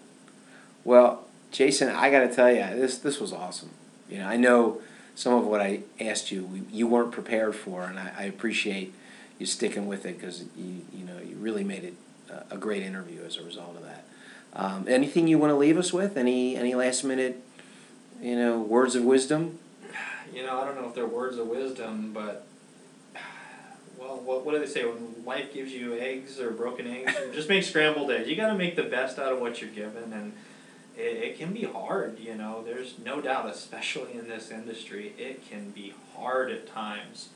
Well, 0.84 1.26
Jason, 1.54 1.89
I 1.89 2.10
got 2.10 2.22
to 2.22 2.36
tell 2.36 2.52
you, 2.52 2.62
this 2.76 2.98
this 2.98 3.20
was 3.20 3.32
awesome. 3.32 3.70
You 4.10 4.18
know, 4.18 4.28
I 4.28 4.38
know 4.38 4.82
some 5.16 5.36
of 5.36 5.46
what 5.46 5.62
I 5.62 5.82
asked 6.02 6.32
you, 6.32 6.46
we, 6.46 6.63
you 6.72 6.88
weren't 6.88 7.12
prepared 7.12 7.56
for, 7.56 7.84
and 7.84 8.00
I, 8.00 8.12
I 8.18 8.24
appreciate 8.24 8.94
you 9.38 9.46
sticking 9.46 9.88
with 9.88 10.06
it 10.06 10.20
because 10.20 10.44
you 10.58 10.82
you 10.92 11.06
know 11.06 11.20
you 11.20 11.36
really 11.36 11.63
made 11.63 11.84
it 11.84 11.94
a 12.50 12.58
great 12.58 12.82
interview 12.82 13.22
as 13.24 13.38
a 13.38 13.44
result 13.44 13.76
of 13.78 13.84
that. 13.84 14.04
Um, 14.54 14.88
anything 14.88 15.28
you 15.28 15.38
want 15.38 15.52
to 15.52 15.56
leave 15.56 15.78
us 15.78 15.94
with? 15.94 16.18
Any 16.18 16.56
any 16.56 16.74
last 16.74 17.04
minute, 17.04 17.39
you 18.20 18.36
know, 18.36 18.60
words 18.60 18.96
of 18.96 19.04
wisdom? 19.04 19.60
You 20.34 20.44
know, 20.44 20.60
I 20.60 20.66
don't 20.66 20.82
know 20.82 20.88
if 20.88 20.96
they're 20.96 21.06
words 21.06 21.38
of 21.38 21.48
wisdom, 21.48 22.12
but 22.13 22.48
well, 24.00 24.18
what, 24.18 24.44
what 24.44 24.54
do 24.54 24.60
they 24.60 24.66
say? 24.66 24.86
When 24.86 25.24
life 25.24 25.54
gives 25.54 25.72
you 25.72 25.94
eggs 26.00 26.39
or 26.39 26.50
broken 26.50 26.88
eggs, 26.88 27.13
just 27.36 27.48
make 27.48 27.63
scrambled 27.63 28.10
eggs. 28.10 28.28
You 28.28 28.36
got 28.36 28.48
to 28.48 28.56
make 28.56 28.76
the 28.76 28.84
best 28.84 29.20
out 29.20 29.32
of 29.32 29.39
what 29.39 29.62
you're 29.62 29.70
given, 29.70 30.12
and 30.12 30.34
it, 30.98 31.02
it 31.02 31.38
can 31.38 31.54
be 31.54 31.64
hard. 31.64 32.20
You 32.20 32.36
know, 32.36 32.64
there's 32.64 32.96
no 33.04 33.22
doubt, 33.22 33.50
especially 33.50 34.14
in 34.14 34.28
this 34.28 34.52
industry, 34.52 35.14
it 35.18 35.48
can 35.50 35.72
be 35.72 35.94
hard 36.16 36.52
at 36.52 36.68
times. 36.68 37.30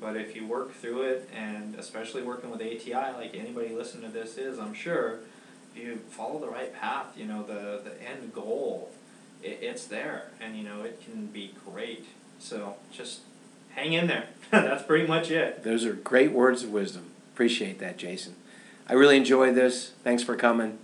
But 0.00 0.16
if 0.16 0.36
you 0.36 0.46
work 0.46 0.74
through 0.74 1.02
it, 1.02 1.28
and 1.34 1.74
especially 1.74 2.22
working 2.22 2.50
with 2.50 2.60
ATI, 2.60 2.92
like 3.16 3.34
anybody 3.34 3.74
listening 3.74 4.04
to 4.04 4.10
this 4.16 4.36
is, 4.38 4.58
I'm 4.58 4.74
sure, 4.74 5.20
if 5.74 5.82
you 5.82 6.00
follow 6.10 6.38
the 6.38 6.48
right 6.48 6.72
path, 6.72 7.06
you 7.16 7.24
know, 7.24 7.42
the, 7.42 7.80
the 7.82 8.02
end 8.02 8.32
goal, 8.32 8.90
it, 9.42 9.58
it's 9.60 9.86
there, 9.86 10.30
and 10.40 10.56
you 10.56 10.62
know, 10.62 10.82
it 10.82 11.00
can 11.04 11.26
be 11.26 11.54
great. 11.66 12.06
So 12.38 12.76
just 12.92 13.20
hang 13.70 13.92
in 13.92 14.06
there. 14.06 14.28
That's 14.50 14.84
pretty 14.84 15.06
much 15.06 15.30
it. 15.30 15.64
Those 15.64 15.84
are 15.84 15.94
great 15.94 16.32
words 16.32 16.62
of 16.62 16.70
wisdom. 16.70 17.10
Appreciate 17.34 17.80
that, 17.80 17.96
Jason. 17.96 18.36
I 18.88 18.94
really 18.94 19.16
enjoyed 19.16 19.54
this. 19.54 19.92
Thanks 20.04 20.22
for 20.22 20.36
coming. 20.36 20.78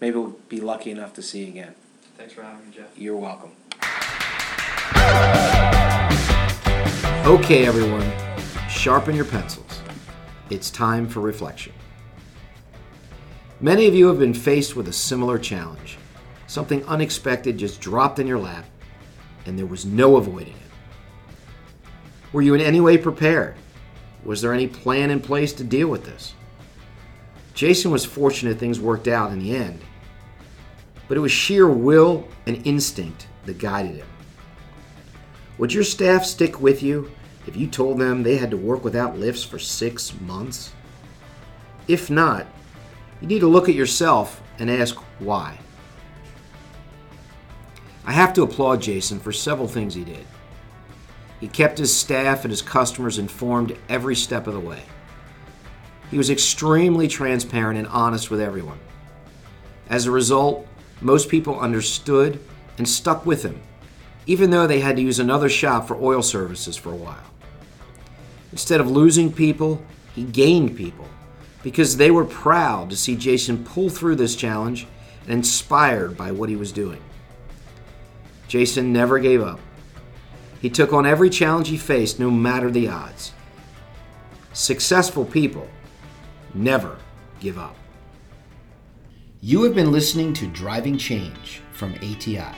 Maybe 0.00 0.16
we'll 0.16 0.36
be 0.48 0.60
lucky 0.60 0.90
enough 0.90 1.12
to 1.14 1.22
see 1.22 1.44
you 1.44 1.48
again. 1.48 1.74
Thanks 2.16 2.32
for 2.32 2.42
having 2.42 2.68
me, 2.68 2.76
Jeff. 2.76 2.96
You're 2.96 3.16
welcome. 3.16 3.50
Okay, 7.26 7.66
everyone, 7.66 8.10
sharpen 8.68 9.14
your 9.14 9.24
pencils. 9.24 9.82
It's 10.50 10.70
time 10.70 11.08
for 11.08 11.20
reflection. 11.20 11.72
Many 13.60 13.86
of 13.86 13.94
you 13.94 14.06
have 14.06 14.18
been 14.18 14.34
faced 14.34 14.76
with 14.76 14.88
a 14.88 14.92
similar 14.92 15.38
challenge. 15.38 15.98
Something 16.46 16.84
unexpected 16.86 17.58
just 17.58 17.80
dropped 17.80 18.18
in 18.18 18.26
your 18.26 18.38
lap, 18.38 18.64
and 19.46 19.58
there 19.58 19.66
was 19.66 19.84
no 19.84 20.16
avoiding 20.16 20.54
it. 20.54 21.90
Were 22.32 22.40
you 22.42 22.54
in 22.54 22.60
any 22.60 22.80
way 22.80 22.96
prepared? 22.96 23.56
Was 24.24 24.40
there 24.40 24.54
any 24.54 24.68
plan 24.68 25.10
in 25.10 25.20
place 25.20 25.52
to 25.54 25.64
deal 25.64 25.88
with 25.88 26.04
this? 26.04 26.34
Jason 27.58 27.90
was 27.90 28.04
fortunate 28.04 28.56
things 28.56 28.78
worked 28.78 29.08
out 29.08 29.32
in 29.32 29.40
the 29.40 29.56
end, 29.56 29.80
but 31.08 31.16
it 31.16 31.20
was 31.20 31.32
sheer 31.32 31.68
will 31.68 32.28
and 32.46 32.64
instinct 32.64 33.26
that 33.46 33.58
guided 33.58 33.96
him. 33.96 34.06
Would 35.58 35.72
your 35.72 35.82
staff 35.82 36.24
stick 36.24 36.60
with 36.60 36.84
you 36.84 37.10
if 37.48 37.56
you 37.56 37.66
told 37.66 37.98
them 37.98 38.22
they 38.22 38.36
had 38.36 38.52
to 38.52 38.56
work 38.56 38.84
without 38.84 39.18
lifts 39.18 39.42
for 39.42 39.58
six 39.58 40.14
months? 40.20 40.72
If 41.88 42.10
not, 42.10 42.46
you 43.20 43.26
need 43.26 43.40
to 43.40 43.48
look 43.48 43.68
at 43.68 43.74
yourself 43.74 44.40
and 44.60 44.70
ask 44.70 44.94
why. 45.18 45.58
I 48.06 48.12
have 48.12 48.32
to 48.34 48.44
applaud 48.44 48.82
Jason 48.82 49.18
for 49.18 49.32
several 49.32 49.66
things 49.66 49.96
he 49.96 50.04
did. 50.04 50.24
He 51.40 51.48
kept 51.48 51.78
his 51.78 51.92
staff 51.92 52.44
and 52.44 52.52
his 52.52 52.62
customers 52.62 53.18
informed 53.18 53.76
every 53.88 54.14
step 54.14 54.46
of 54.46 54.54
the 54.54 54.60
way. 54.60 54.84
He 56.10 56.18
was 56.18 56.30
extremely 56.30 57.08
transparent 57.08 57.78
and 57.78 57.88
honest 57.88 58.30
with 58.30 58.40
everyone. 58.40 58.78
As 59.90 60.06
a 60.06 60.10
result, 60.10 60.66
most 61.00 61.28
people 61.28 61.60
understood 61.60 62.40
and 62.78 62.88
stuck 62.88 63.26
with 63.26 63.42
him, 63.42 63.60
even 64.26 64.50
though 64.50 64.66
they 64.66 64.80
had 64.80 64.96
to 64.96 65.02
use 65.02 65.18
another 65.18 65.48
shop 65.48 65.86
for 65.86 65.96
oil 65.96 66.22
services 66.22 66.76
for 66.76 66.92
a 66.92 66.96
while. 66.96 67.24
Instead 68.52 68.80
of 68.80 68.90
losing 68.90 69.32
people, 69.32 69.82
he 70.14 70.24
gained 70.24 70.76
people 70.76 71.06
because 71.62 71.96
they 71.96 72.10
were 72.10 72.24
proud 72.24 72.88
to 72.90 72.96
see 72.96 73.14
Jason 73.14 73.64
pull 73.64 73.90
through 73.90 74.16
this 74.16 74.36
challenge 74.36 74.86
and 75.22 75.32
inspired 75.32 76.16
by 76.16 76.30
what 76.30 76.48
he 76.48 76.56
was 76.56 76.72
doing. 76.72 77.02
Jason 78.46 78.92
never 78.92 79.18
gave 79.18 79.42
up. 79.42 79.60
He 80.62 80.70
took 80.70 80.92
on 80.92 81.06
every 81.06 81.28
challenge 81.30 81.68
he 81.68 81.76
faced, 81.76 82.18
no 82.18 82.30
matter 82.30 82.70
the 82.70 82.88
odds. 82.88 83.32
Successful 84.52 85.24
people 85.24 85.68
never 86.54 86.96
give 87.40 87.58
up. 87.58 87.76
You 89.40 89.62
have 89.62 89.74
been 89.74 89.92
listening 89.92 90.32
to 90.34 90.46
Driving 90.48 90.98
Change 90.98 91.62
from 91.72 91.94
ATI. 91.94 92.56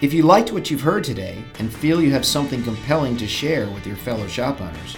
If 0.00 0.14
you 0.14 0.22
liked 0.22 0.52
what 0.52 0.70
you've 0.70 0.80
heard 0.80 1.04
today 1.04 1.44
and 1.58 1.70
feel 1.72 2.00
you 2.00 2.10
have 2.12 2.24
something 2.24 2.62
compelling 2.62 3.18
to 3.18 3.26
share 3.26 3.68
with 3.68 3.86
your 3.86 3.96
fellow 3.96 4.26
shop 4.26 4.60
owners, 4.62 4.96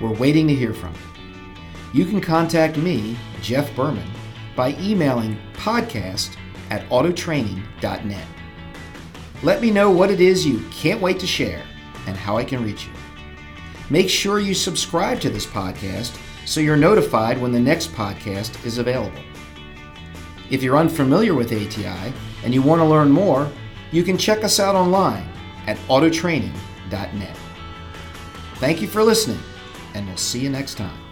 we're 0.00 0.14
waiting 0.14 0.48
to 0.48 0.54
hear 0.54 0.72
from 0.72 0.94
you. 0.94 2.00
You 2.00 2.06
can 2.06 2.20
contact 2.20 2.78
me, 2.78 3.18
Jeff 3.42 3.74
Berman, 3.76 4.08
by 4.56 4.74
emailing 4.80 5.36
podcast 5.52 6.36
at 6.70 6.88
autotraining.net. 6.88 8.26
Let 9.42 9.60
me 9.60 9.70
know 9.70 9.90
what 9.90 10.10
it 10.10 10.20
is 10.20 10.46
you 10.46 10.64
can't 10.70 11.02
wait 11.02 11.20
to 11.20 11.26
share 11.26 11.62
and 12.06 12.16
how 12.16 12.38
I 12.38 12.44
can 12.44 12.64
reach 12.64 12.86
you. 12.86 12.92
Make 13.90 14.08
sure 14.08 14.38
you 14.38 14.54
subscribe 14.54 15.20
to 15.20 15.30
this 15.30 15.46
podcast 15.46 16.18
so 16.50 16.60
you're 16.60 16.76
notified 16.76 17.40
when 17.40 17.52
the 17.52 17.60
next 17.60 17.92
podcast 17.92 18.66
is 18.66 18.78
available. 18.78 19.22
If 20.50 20.64
you're 20.64 20.78
unfamiliar 20.78 21.32
with 21.32 21.52
ATI 21.52 22.12
and 22.42 22.52
you 22.52 22.60
want 22.60 22.80
to 22.80 22.84
learn 22.84 23.08
more, 23.08 23.48
you 23.92 24.02
can 24.02 24.18
check 24.18 24.42
us 24.42 24.58
out 24.58 24.74
online 24.74 25.28
at 25.68 25.76
autotraining.net. 25.86 27.36
Thank 28.56 28.82
you 28.82 28.88
for 28.88 29.04
listening, 29.04 29.38
and 29.94 30.08
we'll 30.08 30.16
see 30.16 30.40
you 30.40 30.50
next 30.50 30.74
time. 30.74 31.09